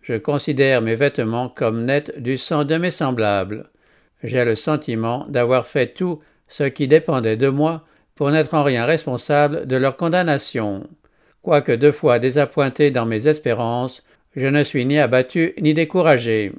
Je 0.00 0.14
considère 0.14 0.80
mes 0.80 0.94
vêtements 0.94 1.48
comme 1.48 1.84
nets 1.84 2.18
du 2.18 2.38
sang 2.38 2.64
de 2.64 2.76
mes 2.76 2.90
semblables. 2.90 3.68
J'ai 4.22 4.44
le 4.44 4.54
sentiment 4.54 5.26
d'avoir 5.28 5.66
fait 5.66 5.88
tout 5.88 6.20
ce 6.48 6.64
qui 6.64 6.88
dépendait 6.88 7.36
de 7.36 7.48
moi 7.48 7.84
pour 8.14 8.30
n'être 8.30 8.54
en 8.54 8.62
rien 8.62 8.86
responsable 8.86 9.66
de 9.66 9.76
leur 9.76 9.96
condamnation. 9.96 10.88
Quoique 11.42 11.72
deux 11.72 11.92
fois 11.92 12.18
désappointé 12.18 12.90
dans 12.90 13.06
mes 13.06 13.26
espérances, 13.26 14.04
je 14.36 14.46
ne 14.46 14.62
suis 14.64 14.86
ni 14.86 14.98
abattu 14.98 15.54
ni 15.60 15.74
découragé. 15.74 16.52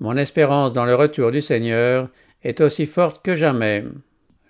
Mon 0.00 0.16
espérance 0.16 0.72
dans 0.72 0.84
le 0.84 0.94
retour 0.94 1.30
du 1.30 1.40
Seigneur 1.40 2.08
est 2.42 2.60
aussi 2.60 2.86
forte 2.86 3.24
que 3.24 3.36
jamais. 3.36 3.84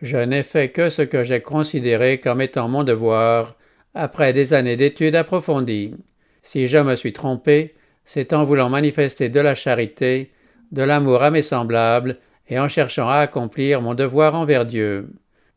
Je 0.03 0.17
n'ai 0.17 0.43
fait 0.43 0.71
que 0.71 0.89
ce 0.89 1.03
que 1.03 1.23
j'ai 1.23 1.41
considéré 1.41 2.19
comme 2.19 2.41
étant 2.41 2.69
mon 2.69 2.85
devoir 2.85 3.57
après 3.95 4.33
des 4.33 4.53
années 4.55 4.77
d'études 4.77 5.17
approfondies. 5.17 5.95
Si 6.43 6.67
je 6.67 6.79
me 6.79 6.97
suis 6.97 7.13
trompé, 7.13 7.75
c'est 8.05 8.33
en 8.33 8.45
voulant 8.45 8.69
manifester 8.69 9.29
de 9.29 9.41
la 9.41 9.55
charité, 9.55 10.33
de 10.73 10.83
l'amour 10.83 11.23
à 11.23 11.31
mes 11.31 11.43
semblables, 11.43 12.19
et 12.49 12.59
en 12.59 12.69
cherchant 12.69 13.09
à 13.09 13.17
accomplir 13.17 13.81
mon 13.81 13.95
devoir 13.95 14.35
envers 14.35 14.67
Dieu. 14.67 15.09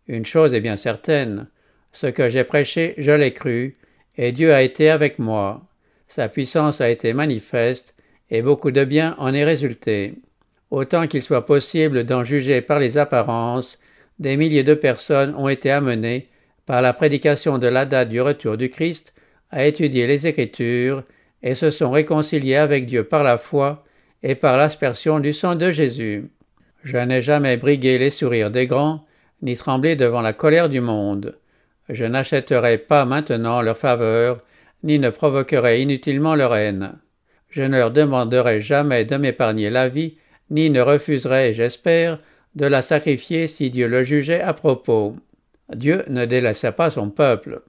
Une 0.07 0.25
chose 0.25 0.53
est 0.53 0.61
bien 0.61 0.77
certaine, 0.77 1.47
ce 1.91 2.07
que 2.07 2.29
j'ai 2.29 2.43
prêché, 2.43 2.93
je 2.97 3.11
l'ai 3.11 3.33
cru, 3.33 3.77
et 4.17 4.31
Dieu 4.31 4.53
a 4.53 4.61
été 4.61 4.89
avec 4.89 5.19
moi. 5.19 5.67
Sa 6.07 6.29
puissance 6.29 6.79
a 6.79 6.89
été 6.89 7.11
manifeste, 7.13 7.93
et 8.29 8.41
beaucoup 8.41 8.71
de 8.71 8.83
bien 8.83 9.15
en 9.17 9.33
est 9.33 9.45
résulté. 9.45 10.15
Autant 10.69 11.07
qu'il 11.07 11.21
soit 11.21 11.45
possible 11.45 12.03
d'en 12.03 12.23
juger 12.23 12.61
par 12.61 12.79
les 12.79 12.97
apparences, 12.97 13.79
des 14.19 14.35
milliers 14.35 14.63
de 14.63 14.73
personnes 14.73 15.33
ont 15.35 15.47
été 15.47 15.71
amenées, 15.71 16.27
par 16.65 16.81
la 16.81 16.93
prédication 16.93 17.57
de 17.57 17.67
la 17.67 17.85
date 17.85 18.09
du 18.09 18.19
retour 18.19 18.57
du 18.57 18.69
Christ, 18.69 19.13
à 19.51 19.65
étudier 19.65 20.07
les 20.07 20.27
Écritures, 20.27 21.03
et 21.41 21.55
se 21.55 21.69
sont 21.69 21.91
réconciliés 21.91 22.55
avec 22.55 22.85
Dieu 22.85 23.03
par 23.03 23.23
la 23.23 23.37
foi 23.37 23.85
et 24.23 24.35
par 24.35 24.57
l'aspersion 24.57 25.19
du 25.19 25.31
sang 25.31 25.55
de 25.55 25.71
Jésus. 25.71 26.29
Je 26.83 26.97
n'ai 26.97 27.21
jamais 27.21 27.57
brigué 27.57 27.97
les 27.97 28.09
sourires 28.09 28.51
des 28.51 28.67
grands, 28.67 29.05
ni 29.41 29.55
tremblé 29.55 29.95
devant 29.95 30.21
la 30.21 30.33
colère 30.33 30.67
du 30.67 30.81
monde. 30.81 31.37
Je 31.89 32.03
n'achèterai 32.05 32.79
pas 32.79 33.05
maintenant 33.05 33.61
leur 33.61 33.77
faveur, 33.77 34.41
ni 34.83 34.99
ne 34.99 35.09
provoquerai 35.09 35.81
inutilement 35.81 36.35
leur 36.35 36.55
haine. 36.55 36.97
Je 37.49 37.63
ne 37.63 37.77
leur 37.77 37.91
demanderai 37.91 38.61
jamais 38.61 39.05
de 39.05 39.15
m'épargner 39.15 39.69
la 39.69 39.89
vie, 39.89 40.17
ni 40.49 40.69
ne 40.69 40.81
refuserai, 40.81 41.53
j'espère, 41.53 42.19
de 42.55 42.65
la 42.65 42.81
sacrifier 42.81 43.47
si 43.47 43.69
Dieu 43.69 43.87
le 43.87 44.03
jugeait 44.03 44.41
à 44.41 44.53
propos. 44.53 45.15
Dieu 45.73 46.03
ne 46.07 46.25
délaissa 46.25 46.71
pas 46.71 46.89
son 46.89 47.09
peuple. 47.09 47.61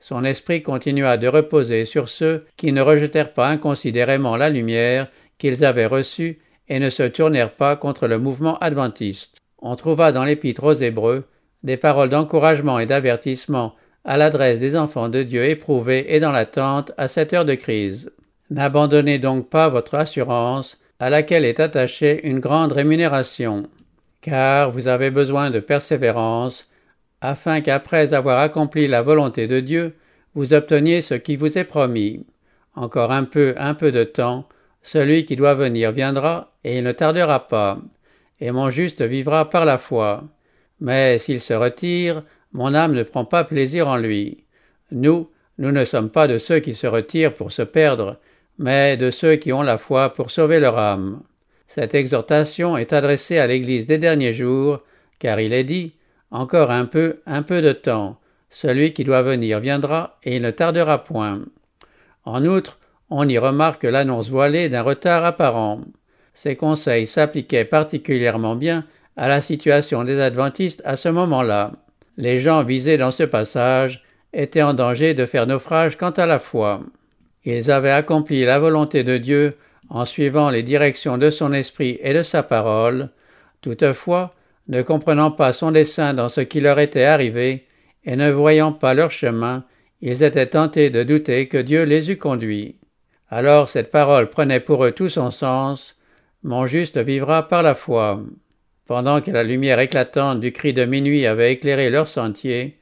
Son 0.00 0.24
esprit 0.24 0.62
continua 0.62 1.16
de 1.16 1.28
reposer 1.28 1.84
sur 1.84 2.08
ceux 2.08 2.44
qui 2.56 2.72
ne 2.72 2.82
rejetèrent 2.82 3.32
pas 3.32 3.48
inconsidérément 3.48 4.36
la 4.36 4.50
lumière 4.50 5.08
qu'ils 5.38 5.64
avaient 5.64 5.86
reçue 5.86 6.40
et 6.68 6.78
ne 6.78 6.90
se 6.90 7.04
tournèrent 7.04 7.54
pas 7.54 7.76
contre 7.76 8.06
le 8.06 8.18
mouvement 8.18 8.58
adventiste. 8.58 9.38
On 9.58 9.76
trouva 9.76 10.12
dans 10.12 10.24
l'épître 10.24 10.64
aux 10.64 10.74
Hébreux 10.74 11.24
des 11.62 11.78
paroles 11.78 12.10
d'encouragement 12.10 12.78
et 12.78 12.86
d'avertissement 12.86 13.74
à 14.04 14.18
l'adresse 14.18 14.60
des 14.60 14.76
enfants 14.76 15.08
de 15.08 15.22
Dieu 15.22 15.44
éprouvés 15.46 16.14
et 16.14 16.20
dans 16.20 16.32
l'attente 16.32 16.92
à 16.98 17.08
cette 17.08 17.32
heure 17.32 17.46
de 17.46 17.54
crise. 17.54 18.10
N'abandonnez 18.54 19.18
donc 19.18 19.48
pas 19.50 19.68
votre 19.68 19.96
assurance 19.96 20.78
à 21.00 21.10
laquelle 21.10 21.44
est 21.44 21.58
attachée 21.58 22.24
une 22.24 22.38
grande 22.38 22.70
rémunération, 22.70 23.64
car 24.20 24.70
vous 24.70 24.86
avez 24.86 25.10
besoin 25.10 25.50
de 25.50 25.58
persévérance 25.58 26.70
afin 27.20 27.62
qu'après 27.62 28.14
avoir 28.14 28.38
accompli 28.38 28.86
la 28.86 29.02
volonté 29.02 29.48
de 29.48 29.58
Dieu, 29.58 29.96
vous 30.36 30.54
obteniez 30.54 31.02
ce 31.02 31.14
qui 31.14 31.34
vous 31.34 31.58
est 31.58 31.64
promis. 31.64 32.24
Encore 32.76 33.10
un 33.10 33.24
peu, 33.24 33.54
un 33.56 33.74
peu 33.74 33.90
de 33.90 34.04
temps, 34.04 34.46
celui 34.84 35.24
qui 35.24 35.34
doit 35.34 35.56
venir 35.56 35.90
viendra, 35.90 36.52
et 36.62 36.78
il 36.78 36.84
ne 36.84 36.92
tardera 36.92 37.48
pas, 37.48 37.80
et 38.38 38.52
mon 38.52 38.70
juste 38.70 39.02
vivra 39.02 39.50
par 39.50 39.64
la 39.64 39.78
foi. 39.78 40.22
Mais 40.78 41.18
s'il 41.18 41.40
se 41.40 41.54
retire, 41.54 42.22
mon 42.52 42.72
âme 42.72 42.94
ne 42.94 43.02
prend 43.02 43.24
pas 43.24 43.42
plaisir 43.42 43.88
en 43.88 43.96
lui. 43.96 44.44
Nous, 44.92 45.28
nous 45.58 45.72
ne 45.72 45.84
sommes 45.84 46.10
pas 46.10 46.28
de 46.28 46.38
ceux 46.38 46.60
qui 46.60 46.74
se 46.74 46.86
retirent 46.86 47.34
pour 47.34 47.50
se 47.50 47.62
perdre, 47.62 48.20
mais 48.58 48.96
de 48.96 49.10
ceux 49.10 49.36
qui 49.36 49.52
ont 49.52 49.62
la 49.62 49.78
foi 49.78 50.12
pour 50.12 50.30
sauver 50.30 50.60
leur 50.60 50.78
âme. 50.78 51.22
Cette 51.68 51.94
exhortation 51.94 52.76
est 52.76 52.92
adressée 52.92 53.38
à 53.38 53.46
l'Église 53.46 53.86
des 53.86 53.98
derniers 53.98 54.32
jours, 54.32 54.80
car 55.18 55.40
il 55.40 55.52
est 55.52 55.64
dit 55.64 55.94
Encore 56.30 56.70
un 56.70 56.86
peu, 56.86 57.20
un 57.26 57.42
peu 57.42 57.62
de 57.62 57.72
temps. 57.72 58.18
Celui 58.50 58.92
qui 58.92 59.02
doit 59.02 59.22
venir 59.22 59.58
viendra, 59.58 60.18
et 60.22 60.36
il 60.36 60.42
ne 60.42 60.50
tardera 60.50 61.02
point. 61.02 61.40
En 62.24 62.44
outre, 62.44 62.78
on 63.10 63.28
y 63.28 63.38
remarque 63.38 63.84
l'annonce 63.84 64.30
voilée 64.30 64.68
d'un 64.68 64.82
retard 64.82 65.24
apparent. 65.24 65.80
Ces 66.32 66.56
conseils 66.56 67.06
s'appliquaient 67.06 67.64
particulièrement 67.64 68.56
bien 68.56 68.84
à 69.16 69.28
la 69.28 69.40
situation 69.40 70.04
des 70.04 70.20
adventistes 70.20 70.82
à 70.84 70.96
ce 70.96 71.08
moment-là. 71.08 71.72
Les 72.16 72.40
gens 72.40 72.62
visés 72.62 72.96
dans 72.96 73.10
ce 73.10 73.22
passage 73.24 74.04
étaient 74.32 74.62
en 74.62 74.74
danger 74.74 75.14
de 75.14 75.26
faire 75.26 75.46
naufrage 75.46 75.96
quant 75.96 76.10
à 76.10 76.26
la 76.26 76.38
foi. 76.38 76.80
Ils 77.44 77.70
avaient 77.70 77.90
accompli 77.90 78.44
la 78.44 78.58
volonté 78.58 79.04
de 79.04 79.18
Dieu 79.18 79.56
en 79.90 80.04
suivant 80.04 80.50
les 80.50 80.62
directions 80.62 81.18
de 81.18 81.30
son 81.30 81.52
esprit 81.52 81.98
et 82.02 82.14
de 82.14 82.22
sa 82.22 82.42
parole, 82.42 83.10
toutefois, 83.60 84.34
ne 84.68 84.82
comprenant 84.82 85.30
pas 85.30 85.52
son 85.52 85.70
dessein 85.70 86.14
dans 86.14 86.28
ce 86.28 86.40
qui 86.40 86.60
leur 86.60 86.78
était 86.78 87.04
arrivé, 87.04 87.66
et 88.04 88.16
ne 88.16 88.30
voyant 88.30 88.72
pas 88.72 88.94
leur 88.94 89.10
chemin, 89.10 89.64
ils 90.00 90.22
étaient 90.22 90.46
tentés 90.46 90.90
de 90.90 91.02
douter 91.02 91.48
que 91.48 91.58
Dieu 91.58 91.84
les 91.84 92.10
eût 92.10 92.18
conduits. 92.18 92.76
Alors 93.30 93.68
cette 93.68 93.90
parole 93.90 94.28
prenait 94.28 94.60
pour 94.60 94.84
eux 94.84 94.92
tout 94.92 95.08
son 95.08 95.30
sens. 95.30 95.96
Mon 96.42 96.66
juste 96.66 96.98
vivra 96.98 97.48
par 97.48 97.62
la 97.62 97.74
foi. 97.74 98.22
Pendant 98.86 99.22
que 99.22 99.30
la 99.30 99.42
lumière 99.42 99.80
éclatante 99.80 100.40
du 100.40 100.52
cri 100.52 100.74
de 100.74 100.84
minuit 100.84 101.26
avait 101.26 101.52
éclairé 101.52 101.88
leur 101.88 102.06
sentier, 102.06 102.78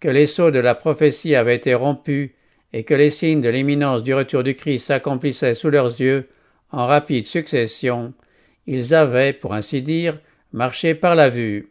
que 0.00 0.08
les 0.08 0.26
sceaux 0.26 0.50
de 0.50 0.58
la 0.58 0.74
prophétie 0.74 1.34
avaient 1.34 1.56
été 1.56 1.74
rompus 1.74 2.30
et 2.72 2.84
que 2.84 2.94
les 2.94 3.10
signes 3.10 3.40
de 3.40 3.48
l'imminence 3.48 4.02
du 4.02 4.14
retour 4.14 4.42
du 4.42 4.54
Christ 4.54 4.86
s'accomplissaient 4.86 5.54
sous 5.54 5.70
leurs 5.70 6.00
yeux 6.00 6.28
en 6.70 6.86
rapide 6.86 7.26
succession, 7.26 8.12
ils 8.66 8.94
avaient, 8.94 9.32
pour 9.32 9.54
ainsi 9.54 9.82
dire, 9.82 10.18
marché 10.52 10.94
par 10.94 11.14
la 11.14 11.28
vue. 11.28 11.70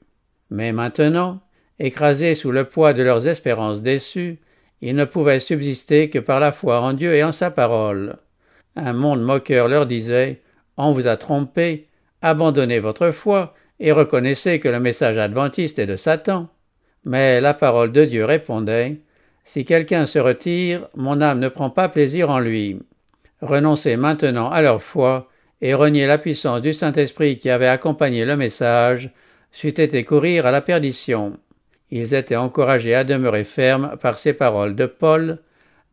Mais 0.50 0.72
maintenant, 0.72 1.42
écrasés 1.80 2.36
sous 2.36 2.52
le 2.52 2.66
poids 2.66 2.94
de 2.94 3.04
leurs 3.04 3.28
espérances 3.28 3.82
déçues, 3.82 4.40
ils 4.82 4.96
ne 4.96 5.06
pouvaient 5.06 5.40
subsister 5.40 6.10
que 6.10 6.20
par 6.20 6.40
la 6.40 6.52
foi 6.52 6.82
en 6.82 6.94
Dieu 6.94 7.14
et 7.14 7.24
en 7.24 7.32
sa 7.32 7.52
parole. 7.52 8.18
Un 8.76 8.94
monde 8.94 9.24
moqueur 9.24 9.68
leur 9.68 9.86
disait 9.86 10.42
On 10.78 10.92
vous 10.92 11.08
a 11.08 11.18
trompé, 11.18 11.88
abandonnez 12.22 12.80
votre 12.80 13.12
foi 13.12 13.54
et 13.80 13.92
reconnaissez 13.92 14.60
que 14.60 14.70
le 14.70 14.80
message 14.80 15.18
adventiste 15.18 15.80
est 15.80 15.86
de 15.86 15.96
Satan. 15.96 16.50
Mais 17.04 17.40
la 17.40 17.54
parole 17.54 17.92
de 17.92 18.06
Dieu 18.06 18.26
répondait 18.26 18.98
Si 19.46 19.64
quelqu'un 19.64 20.08
se 20.08 20.20
retire, 20.20 20.88
mon 20.96 21.22
âme 21.22 21.40
ne 21.40 21.50
prend 21.50 21.70
pas 21.70 21.88
plaisir 21.88 22.30
en 22.30 22.40
lui. 22.40 22.80
Renoncez 23.42 23.96
maintenant 23.96 24.50
à 24.50 24.62
leur 24.62 24.82
foi 24.82 25.30
et 25.62 25.74
renier 25.74 26.08
la 26.08 26.18
puissance 26.18 26.62
du 26.62 26.74
Saint-Esprit 26.74 27.38
qui 27.38 27.50
avait 27.50 27.68
accompagné 27.68 28.26
le 28.26 28.36
message, 28.36 29.12
c'eût 29.52 29.68
été 29.68 30.04
courir 30.04 30.46
à 30.46 30.52
la 30.52 30.62
perdition. 30.62 31.38
Ils 31.92 32.14
étaient 32.14 32.36
encouragés 32.36 32.96
à 32.96 33.04
demeurer 33.04 33.44
fermes 33.44 33.96
par 34.02 34.18
ces 34.18 34.34
paroles 34.34 34.76
de 34.76 34.88
Paul. 34.88 35.38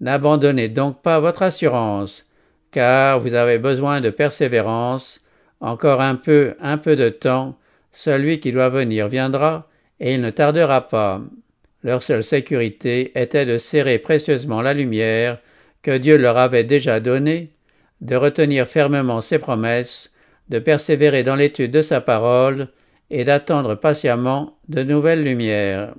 N'abandonnez 0.00 0.68
donc 0.68 1.02
pas 1.02 1.20
votre 1.20 1.42
assurance, 1.42 2.26
car 2.70 3.20
vous 3.20 3.34
avez 3.34 3.58
besoin 3.58 4.00
de 4.00 4.10
persévérance. 4.10 5.20
Encore 5.60 6.00
un 6.00 6.16
peu, 6.16 6.56
un 6.60 6.78
peu 6.78 6.96
de 6.96 7.08
temps, 7.08 7.56
celui 7.92 8.40
qui 8.40 8.50
doit 8.50 8.70
venir 8.70 9.06
viendra, 9.06 9.68
et 10.00 10.14
il 10.14 10.20
ne 10.20 10.30
tardera 10.30 10.88
pas. 10.88 11.20
Leur 11.84 12.02
seule 12.02 12.22
sécurité 12.22 13.12
était 13.20 13.46
de 13.46 13.58
serrer 13.58 13.98
précieusement 13.98 14.62
la 14.62 14.74
lumière 14.74 15.38
que 15.82 15.96
Dieu 15.96 16.16
leur 16.16 16.38
avait 16.38 16.64
déjà 16.64 17.00
donnée, 17.00 17.50
de 18.00 18.14
retenir 18.16 18.68
fermement 18.68 19.20
ses 19.20 19.38
promesses, 19.38 20.12
de 20.48 20.58
persévérer 20.58 21.22
dans 21.22 21.34
l'étude 21.34 21.72
de 21.72 21.82
sa 21.82 22.00
parole, 22.00 22.68
et 23.10 23.24
d'attendre 23.24 23.74
patiemment 23.74 24.56
de 24.68 24.82
nouvelles 24.82 25.22
lumières. 25.22 25.94